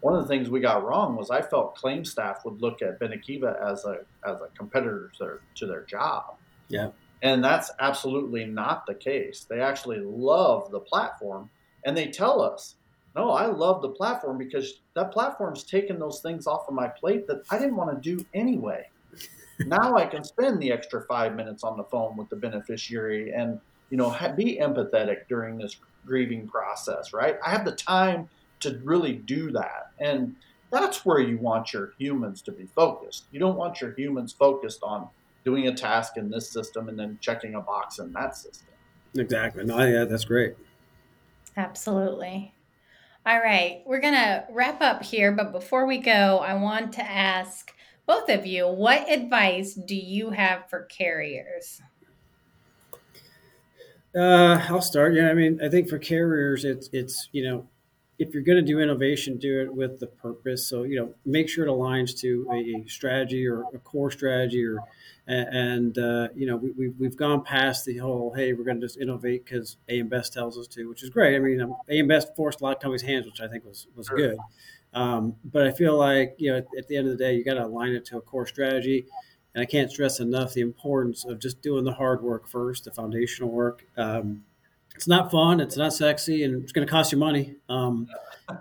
One 0.00 0.16
of 0.16 0.22
the 0.22 0.28
things 0.28 0.48
we 0.48 0.60
got 0.60 0.82
wrong 0.82 1.14
was 1.14 1.30
I 1.30 1.42
felt 1.42 1.74
claim 1.74 2.06
staff 2.06 2.42
would 2.46 2.62
look 2.62 2.80
at 2.80 2.98
Benekiva 2.98 3.62
as 3.62 3.84
a 3.84 3.98
as 4.26 4.40
a 4.40 4.48
competitor 4.56 5.12
to 5.18 5.24
their, 5.24 5.40
to 5.56 5.66
their 5.66 5.82
job. 5.82 6.36
Yeah. 6.68 6.90
And 7.20 7.44
that's 7.44 7.70
absolutely 7.78 8.46
not 8.46 8.86
the 8.86 8.94
case. 8.94 9.44
They 9.46 9.60
actually 9.60 10.00
love 10.00 10.70
the 10.70 10.80
platform 10.80 11.50
and 11.84 11.94
they 11.94 12.06
tell 12.06 12.40
us, 12.40 12.76
no, 13.16 13.30
I 13.30 13.46
love 13.46 13.82
the 13.82 13.88
platform 13.88 14.38
because 14.38 14.80
that 14.94 15.12
platform's 15.12 15.64
taken 15.64 15.98
those 15.98 16.20
things 16.20 16.46
off 16.46 16.68
of 16.68 16.74
my 16.74 16.88
plate 16.88 17.26
that 17.26 17.42
I 17.50 17.58
didn't 17.58 17.76
want 17.76 17.90
to 17.90 18.16
do 18.16 18.24
anyway. 18.34 18.88
now 19.66 19.96
I 19.96 20.06
can 20.06 20.22
spend 20.22 20.60
the 20.60 20.70
extra 20.70 21.02
five 21.02 21.34
minutes 21.34 21.64
on 21.64 21.76
the 21.76 21.84
phone 21.84 22.16
with 22.16 22.28
the 22.28 22.36
beneficiary 22.36 23.32
and, 23.32 23.58
you 23.90 23.96
know, 23.96 24.10
be 24.36 24.58
empathetic 24.60 25.28
during 25.28 25.58
this 25.58 25.76
grieving 26.06 26.46
process, 26.46 27.12
right? 27.12 27.36
I 27.44 27.50
have 27.50 27.64
the 27.64 27.72
time 27.72 28.28
to 28.60 28.80
really 28.84 29.14
do 29.14 29.50
that. 29.52 29.90
And 29.98 30.36
that's 30.70 31.04
where 31.04 31.18
you 31.18 31.38
want 31.38 31.72
your 31.72 31.92
humans 31.98 32.42
to 32.42 32.52
be 32.52 32.66
focused. 32.76 33.24
You 33.32 33.40
don't 33.40 33.56
want 33.56 33.80
your 33.80 33.92
humans 33.94 34.32
focused 34.32 34.80
on 34.82 35.08
doing 35.44 35.66
a 35.66 35.74
task 35.74 36.16
in 36.16 36.30
this 36.30 36.48
system 36.48 36.88
and 36.88 36.98
then 36.98 37.18
checking 37.20 37.54
a 37.54 37.60
box 37.60 37.98
in 37.98 38.12
that 38.12 38.36
system. 38.36 38.68
Exactly. 39.16 39.64
No, 39.64 39.84
yeah, 39.84 40.04
that's 40.04 40.24
great. 40.24 40.54
Absolutely. 41.56 42.54
All 43.26 43.38
right, 43.38 43.82
we're 43.84 44.00
going 44.00 44.14
to 44.14 44.44
wrap 44.50 44.80
up 44.80 45.02
here, 45.02 45.30
but 45.30 45.52
before 45.52 45.86
we 45.86 45.98
go, 45.98 46.38
I 46.38 46.54
want 46.54 46.94
to 46.94 47.02
ask 47.02 47.70
both 48.06 48.28
of 48.30 48.46
you 48.46 48.66
what 48.66 49.10
advice 49.10 49.74
do 49.74 49.94
you 49.94 50.30
have 50.30 50.68
for 50.70 50.84
carriers? 50.84 51.82
Uh, 54.16 54.58
I'll 54.68 54.82
start. 54.82 55.14
Yeah, 55.14 55.28
I 55.28 55.34
mean, 55.34 55.60
I 55.62 55.68
think 55.68 55.88
for 55.88 55.98
carriers, 55.98 56.64
it's 56.64 56.90
it's 56.92 57.28
you 57.30 57.44
know 57.44 57.68
if 58.20 58.34
you're 58.34 58.42
going 58.42 58.62
to 58.62 58.62
do 58.62 58.80
innovation, 58.80 59.38
do 59.38 59.62
it 59.62 59.74
with 59.74 59.98
the 59.98 60.06
purpose. 60.06 60.68
So 60.68 60.82
you 60.82 61.00
know, 61.00 61.14
make 61.24 61.48
sure 61.48 61.66
it 61.66 61.70
aligns 61.70 62.16
to 62.20 62.46
a, 62.52 62.86
strategy 62.86 63.46
or 63.46 63.64
a 63.74 63.78
core 63.78 64.10
strategy, 64.10 64.62
or 64.62 64.78
and 65.26 65.96
uh, 65.96 66.28
you 66.36 66.46
know, 66.46 66.56
we, 66.56 66.70
we've 66.72 66.94
we've 66.98 67.16
gone 67.16 67.42
past 67.42 67.86
the 67.86 67.96
whole 67.96 68.32
hey, 68.36 68.52
we're 68.52 68.64
going 68.64 68.78
to 68.78 68.86
just 68.86 68.98
innovate 68.98 69.46
because 69.46 69.78
AM 69.88 70.08
Best 70.08 70.34
tells 70.34 70.58
us 70.58 70.66
to, 70.68 70.86
which 70.86 71.02
is 71.02 71.08
great. 71.08 71.34
I 71.34 71.38
mean, 71.38 71.62
um, 71.62 71.74
AM 71.88 72.08
Best 72.08 72.36
forced 72.36 72.60
a 72.60 72.64
lot 72.64 72.76
of 72.76 72.82
companies' 72.82 73.02
hands, 73.02 73.24
which 73.24 73.40
I 73.40 73.48
think 73.48 73.64
was 73.64 73.86
was 73.96 74.08
sure. 74.08 74.18
good. 74.18 74.38
Um, 74.92 75.36
but 75.42 75.66
I 75.66 75.70
feel 75.70 75.96
like 75.96 76.34
you 76.36 76.52
know, 76.52 76.58
at, 76.58 76.66
at 76.76 76.88
the 76.88 76.96
end 76.98 77.08
of 77.08 77.16
the 77.16 77.24
day, 77.24 77.34
you 77.34 77.42
got 77.42 77.54
to 77.54 77.64
align 77.64 77.92
it 77.92 78.04
to 78.06 78.18
a 78.18 78.20
core 78.20 78.46
strategy. 78.46 79.06
And 79.52 79.62
I 79.62 79.64
can't 79.64 79.90
stress 79.90 80.20
enough 80.20 80.52
the 80.52 80.60
importance 80.60 81.24
of 81.24 81.40
just 81.40 81.60
doing 81.60 81.82
the 81.82 81.94
hard 81.94 82.22
work 82.22 82.46
first, 82.46 82.84
the 82.84 82.92
foundational 82.92 83.50
work. 83.50 83.84
Um, 83.96 84.44
it's 84.94 85.08
not 85.08 85.30
fun, 85.30 85.60
it's 85.60 85.76
not 85.76 85.92
sexy, 85.92 86.44
and 86.44 86.62
it's 86.62 86.72
going 86.72 86.86
to 86.86 86.90
cost 86.90 87.12
you 87.12 87.18
money. 87.18 87.56
Um, 87.68 88.06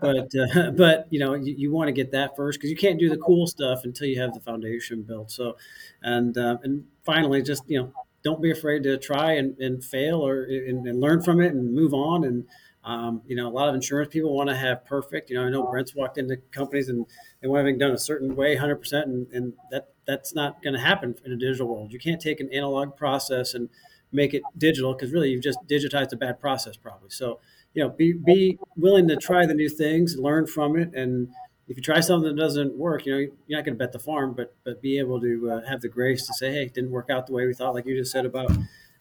but 0.01 0.29
uh, 0.35 0.71
but 0.77 1.07
you 1.09 1.19
know 1.19 1.33
you, 1.33 1.55
you 1.57 1.71
want 1.71 1.87
to 1.87 1.91
get 1.91 2.11
that 2.11 2.35
first 2.35 2.59
because 2.59 2.69
you 2.69 2.77
can't 2.77 2.99
do 2.99 3.09
the 3.09 3.17
cool 3.17 3.47
stuff 3.47 3.81
until 3.83 4.07
you 4.07 4.21
have 4.21 4.33
the 4.33 4.39
foundation 4.39 5.01
built. 5.03 5.31
So, 5.31 5.57
and 6.01 6.37
uh, 6.37 6.57
and 6.63 6.85
finally, 7.03 7.41
just 7.41 7.63
you 7.67 7.79
know, 7.79 7.93
don't 8.23 8.41
be 8.41 8.51
afraid 8.51 8.83
to 8.83 8.97
try 8.97 9.33
and, 9.33 9.57
and 9.59 9.83
fail 9.83 10.25
or 10.25 10.43
and, 10.43 10.85
and 10.87 10.99
learn 10.99 11.21
from 11.21 11.41
it 11.41 11.53
and 11.53 11.73
move 11.73 11.93
on. 11.93 12.23
And 12.23 12.45
um, 12.83 13.21
you 13.27 13.35
know, 13.35 13.47
a 13.47 13.51
lot 13.51 13.69
of 13.69 13.75
insurance 13.75 14.09
people 14.11 14.33
want 14.33 14.49
to 14.49 14.55
have 14.55 14.85
perfect. 14.85 15.29
You 15.29 15.37
know, 15.37 15.45
I 15.45 15.49
know 15.49 15.63
Brent's 15.63 15.95
walked 15.95 16.17
into 16.17 16.37
companies 16.51 16.89
and 16.89 17.05
they 17.41 17.47
want 17.47 17.59
everything 17.59 17.79
done 17.79 17.91
a 17.91 17.97
certain 17.97 18.35
way, 18.35 18.55
hundred 18.55 18.77
percent, 18.77 19.07
and 19.33 19.53
that 19.71 19.89
that's 20.05 20.33
not 20.33 20.61
going 20.63 20.73
to 20.73 20.79
happen 20.79 21.15
in 21.25 21.31
a 21.31 21.37
digital 21.37 21.67
world. 21.67 21.91
You 21.91 21.99
can't 21.99 22.21
take 22.21 22.39
an 22.39 22.51
analog 22.53 22.95
process 22.95 23.53
and 23.53 23.69
make 24.11 24.33
it 24.33 24.43
digital 24.57 24.93
because 24.93 25.11
really 25.11 25.29
you've 25.29 25.43
just 25.43 25.59
digitized 25.67 26.11
a 26.13 26.15
bad 26.15 26.39
process 26.39 26.77
probably. 26.77 27.09
So, 27.09 27.39
you 27.73 27.83
know, 27.83 27.89
be, 27.89 28.13
be 28.13 28.57
willing 28.75 29.07
to 29.09 29.15
try 29.15 29.45
the 29.45 29.53
new 29.53 29.69
things, 29.69 30.17
learn 30.17 30.47
from 30.47 30.75
it. 30.75 30.93
And 30.93 31.29
if 31.67 31.77
you 31.77 31.83
try 31.83 31.99
something 31.99 32.35
that 32.35 32.41
doesn't 32.41 32.75
work, 32.77 33.05
you 33.05 33.13
know, 33.13 33.19
you're 33.19 33.59
not 33.59 33.65
going 33.65 33.77
to 33.77 33.83
bet 33.83 33.91
the 33.91 33.99
farm, 33.99 34.33
but, 34.33 34.55
but 34.63 34.81
be 34.81 34.97
able 34.97 35.21
to 35.21 35.51
uh, 35.51 35.69
have 35.69 35.81
the 35.81 35.89
grace 35.89 36.25
to 36.27 36.33
say, 36.33 36.51
Hey, 36.51 36.63
it 36.63 36.73
didn't 36.73 36.91
work 36.91 37.09
out 37.09 37.27
the 37.27 37.33
way 37.33 37.45
we 37.45 37.53
thought, 37.53 37.75
like 37.75 37.85
you 37.85 37.95
just 37.95 38.11
said 38.11 38.25
about, 38.25 38.51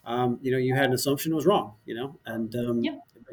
um, 0.05 0.39
you 0.43 0.53
know, 0.53 0.59
you 0.59 0.75
had 0.75 0.87
an 0.87 0.93
assumption 0.93 1.35
was 1.35 1.47
wrong, 1.47 1.75
you 1.85 1.95
know, 1.95 2.19
and 2.27 2.55
um. 2.55 2.83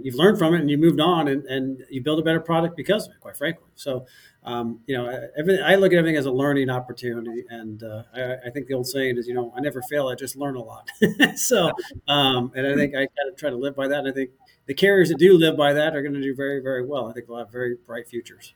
You've 0.01 0.15
learned 0.15 0.37
from 0.37 0.53
it 0.53 0.61
and 0.61 0.69
you 0.69 0.77
moved 0.77 0.99
on 0.99 1.27
and, 1.27 1.45
and 1.45 1.83
you 1.89 2.01
build 2.01 2.19
a 2.19 2.21
better 2.21 2.39
product 2.39 2.75
because 2.75 3.07
of 3.07 3.13
it, 3.13 3.19
quite 3.19 3.37
frankly. 3.37 3.67
So, 3.75 4.05
um, 4.43 4.79
you 4.85 4.95
know, 4.97 5.29
everything, 5.37 5.63
I 5.63 5.75
look 5.75 5.91
at 5.91 5.97
everything 5.97 6.17
as 6.17 6.25
a 6.25 6.31
learning 6.31 6.69
opportunity. 6.69 7.43
And 7.49 7.81
uh, 7.83 8.03
I, 8.13 8.35
I, 8.47 8.49
think 8.51 8.67
the 8.67 8.75
old 8.75 8.87
saying 8.87 9.17
is, 9.17 9.27
you 9.27 9.33
know, 9.33 9.53
I 9.55 9.61
never 9.61 9.81
fail, 9.83 10.07
I 10.07 10.15
just 10.15 10.35
learn 10.35 10.55
a 10.55 10.61
lot. 10.61 10.89
so, 11.35 11.71
um, 12.07 12.51
and 12.55 12.67
I 12.67 12.75
think 12.75 12.93
I 12.93 12.99
kind 12.99 13.29
of 13.31 13.37
try 13.37 13.49
to 13.49 13.55
live 13.55 13.75
by 13.75 13.87
that. 13.87 13.99
And 13.99 14.07
I 14.07 14.11
think 14.11 14.31
the 14.67 14.73
carriers 14.73 15.09
that 15.09 15.17
do 15.17 15.37
live 15.37 15.57
by 15.57 15.73
that 15.73 15.95
are 15.95 16.01
going 16.01 16.13
to 16.13 16.21
do 16.21 16.35
very, 16.35 16.61
very 16.61 16.85
well. 16.85 17.09
I 17.09 17.13
think 17.13 17.27
they'll 17.27 17.37
have 17.37 17.51
very 17.51 17.77
bright 17.87 18.07
futures. 18.07 18.53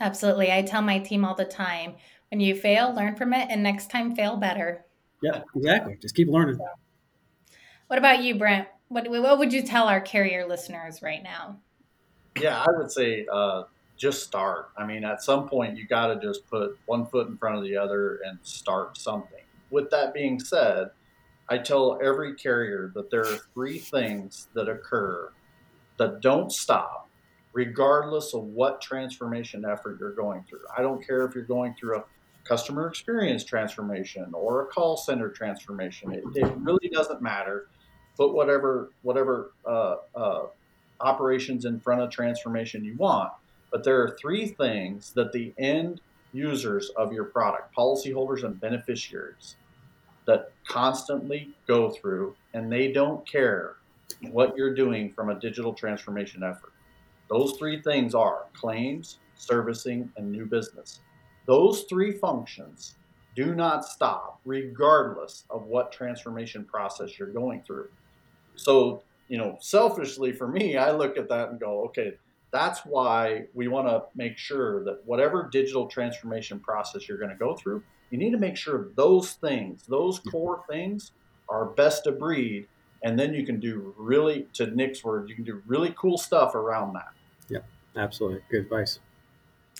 Absolutely. 0.00 0.52
I 0.52 0.62
tell 0.62 0.82
my 0.82 0.98
team 0.98 1.24
all 1.24 1.34
the 1.34 1.44
time 1.44 1.94
when 2.30 2.40
you 2.40 2.54
fail, 2.54 2.94
learn 2.94 3.16
from 3.16 3.32
it, 3.32 3.48
and 3.50 3.62
next 3.62 3.90
time 3.90 4.14
fail 4.14 4.36
better. 4.36 4.84
Yeah, 5.22 5.42
exactly. 5.56 5.98
Just 6.00 6.14
keep 6.14 6.28
learning. 6.28 6.58
What 7.88 7.98
about 7.98 8.22
you, 8.22 8.36
Brent? 8.36 8.68
What, 8.88 9.08
what 9.08 9.38
would 9.38 9.52
you 9.52 9.62
tell 9.62 9.88
our 9.88 10.00
carrier 10.00 10.46
listeners 10.46 11.02
right 11.02 11.22
now? 11.22 11.58
Yeah, 12.40 12.60
I 12.60 12.66
would 12.76 12.90
say, 12.90 13.26
uh, 13.30 13.64
just 13.96 14.22
start. 14.22 14.70
I 14.78 14.86
mean, 14.86 15.04
at 15.04 15.22
some 15.22 15.48
point, 15.48 15.76
you 15.76 15.86
got 15.86 16.06
to 16.06 16.20
just 16.20 16.46
put 16.48 16.78
one 16.86 17.06
foot 17.06 17.26
in 17.28 17.36
front 17.36 17.56
of 17.56 17.64
the 17.64 17.76
other 17.76 18.20
and 18.24 18.38
start 18.42 18.96
something. 18.96 19.42
With 19.70 19.90
that 19.90 20.14
being 20.14 20.38
said, 20.38 20.90
I 21.48 21.58
tell 21.58 21.98
every 22.02 22.34
carrier 22.34 22.92
that 22.94 23.10
there 23.10 23.22
are 23.22 23.38
three 23.54 23.78
things 23.78 24.48
that 24.54 24.68
occur 24.68 25.32
that 25.98 26.20
don't 26.20 26.52
stop, 26.52 27.08
regardless 27.52 28.34
of 28.34 28.44
what 28.44 28.80
transformation 28.80 29.64
effort 29.64 29.98
you're 29.98 30.14
going 30.14 30.44
through. 30.48 30.60
I 30.76 30.82
don't 30.82 31.04
care 31.04 31.24
if 31.24 31.34
you're 31.34 31.44
going 31.44 31.74
through 31.78 31.98
a 31.98 32.04
customer 32.44 32.86
experience 32.86 33.44
transformation 33.44 34.30
or 34.32 34.62
a 34.62 34.66
call 34.66 34.96
center 34.96 35.28
transformation. 35.28 36.12
It, 36.12 36.22
it 36.34 36.52
really 36.58 36.88
doesn't 36.88 37.20
matter. 37.20 37.68
Put 38.18 38.34
whatever 38.34 38.90
whatever 39.02 39.52
uh, 39.64 39.96
uh, 40.14 40.46
operations 41.00 41.64
in 41.64 41.80
front 41.80 42.02
of 42.02 42.10
transformation 42.10 42.84
you 42.84 42.96
want 42.96 43.32
but 43.70 43.84
there 43.84 44.02
are 44.02 44.16
three 44.20 44.46
things 44.46 45.12
that 45.12 45.32
the 45.32 45.52
end 45.58 46.00
users 46.32 46.90
of 46.96 47.12
your 47.12 47.24
product, 47.24 47.74
policyholders 47.74 48.44
and 48.44 48.60
beneficiaries, 48.60 49.56
that 50.26 50.52
constantly 50.66 51.50
go 51.66 51.90
through, 51.90 52.34
and 52.54 52.70
they 52.70 52.92
don't 52.92 53.26
care 53.26 53.76
what 54.30 54.56
you're 54.56 54.74
doing 54.74 55.12
from 55.12 55.30
a 55.30 55.38
digital 55.38 55.72
transformation 55.72 56.42
effort. 56.42 56.72
Those 57.28 57.56
three 57.58 57.80
things 57.82 58.14
are 58.14 58.46
claims, 58.54 59.18
servicing, 59.36 60.10
and 60.16 60.30
new 60.30 60.44
business. 60.46 61.00
Those 61.46 61.84
three 61.84 62.12
functions 62.12 62.96
do 63.36 63.54
not 63.54 63.84
stop 63.84 64.40
regardless 64.44 65.44
of 65.50 65.64
what 65.64 65.92
transformation 65.92 66.64
process 66.64 67.18
you're 67.18 67.28
going 67.28 67.62
through. 67.62 67.88
So, 68.58 69.02
you 69.28 69.38
know, 69.38 69.56
selfishly 69.60 70.32
for 70.32 70.48
me, 70.48 70.76
I 70.76 70.92
look 70.92 71.16
at 71.16 71.28
that 71.28 71.50
and 71.50 71.60
go, 71.60 71.84
okay, 71.86 72.14
that's 72.50 72.80
why 72.80 73.44
we 73.54 73.68
want 73.68 73.88
to 73.88 74.04
make 74.14 74.38
sure 74.38 74.84
that 74.84 75.04
whatever 75.04 75.48
digital 75.50 75.86
transformation 75.86 76.58
process 76.60 77.08
you're 77.08 77.18
going 77.18 77.30
to 77.30 77.36
go 77.36 77.54
through, 77.54 77.82
you 78.10 78.18
need 78.18 78.30
to 78.30 78.38
make 78.38 78.56
sure 78.56 78.88
those 78.96 79.32
things, 79.32 79.84
those 79.86 80.18
mm-hmm. 80.20 80.30
core 80.30 80.64
things, 80.68 81.12
are 81.48 81.66
best 81.66 82.06
of 82.06 82.18
breed. 82.18 82.66
And 83.02 83.18
then 83.18 83.32
you 83.32 83.44
can 83.44 83.60
do 83.60 83.94
really, 83.96 84.46
to 84.54 84.66
Nick's 84.66 85.04
word, 85.04 85.28
you 85.28 85.34
can 85.34 85.44
do 85.44 85.62
really 85.66 85.94
cool 85.96 86.18
stuff 86.18 86.54
around 86.54 86.94
that. 86.94 87.12
Yeah, 87.48 87.60
absolutely. 87.96 88.40
Good 88.50 88.62
advice. 88.62 88.98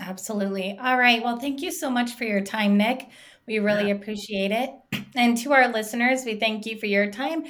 Absolutely. 0.01 0.79
All 0.81 0.97
right. 0.97 1.23
Well, 1.23 1.39
thank 1.39 1.61
you 1.61 1.73
so 1.73 1.91
much 1.91 2.15
for 2.15 2.25
your 2.25 2.41
time, 2.41 2.77
Nick. 2.77 3.09
We 3.47 3.59
really 3.59 3.89
yeah. 3.89 3.95
appreciate 3.95 4.53
it. 4.53 4.71
And 5.15 5.37
to 5.39 5.53
our 5.53 5.69
listeners, 5.69 6.25
we 6.25 6.39
thank 6.39 6.65
you 6.65 6.79
for 6.79 6.87
your 6.87 7.11
time. 7.11 7.45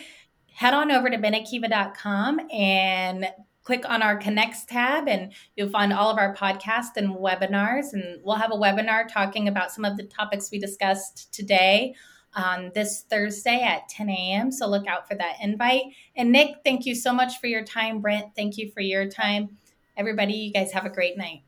Head 0.58 0.74
on 0.74 0.90
over 0.90 1.08
to 1.08 1.16
benekiva.com 1.16 2.40
and 2.50 3.28
click 3.62 3.88
on 3.88 4.02
our 4.02 4.16
Connects 4.16 4.64
tab 4.64 5.06
and 5.06 5.32
you'll 5.54 5.70
find 5.70 5.92
all 5.92 6.10
of 6.10 6.18
our 6.18 6.34
podcasts 6.34 6.96
and 6.96 7.14
webinars. 7.14 7.92
And 7.92 8.18
we'll 8.24 8.34
have 8.34 8.50
a 8.50 8.56
webinar 8.56 9.06
talking 9.06 9.46
about 9.46 9.70
some 9.70 9.84
of 9.84 9.96
the 9.96 10.02
topics 10.02 10.50
we 10.50 10.58
discussed 10.58 11.32
today 11.32 11.94
on 12.34 12.72
this 12.74 13.04
Thursday 13.08 13.60
at 13.62 13.88
10 13.88 14.10
a.m. 14.10 14.50
So 14.50 14.66
look 14.66 14.88
out 14.88 15.06
for 15.06 15.14
that 15.14 15.36
invite. 15.40 15.84
And 16.16 16.32
Nick, 16.32 16.56
thank 16.64 16.86
you 16.86 16.96
so 16.96 17.12
much 17.12 17.38
for 17.38 17.46
your 17.46 17.62
time. 17.62 18.00
Brent, 18.00 18.34
thank 18.34 18.58
you 18.58 18.72
for 18.72 18.80
your 18.80 19.08
time. 19.08 19.56
Everybody, 19.96 20.32
you 20.32 20.52
guys 20.52 20.72
have 20.72 20.84
a 20.84 20.90
great 20.90 21.16
night. 21.16 21.42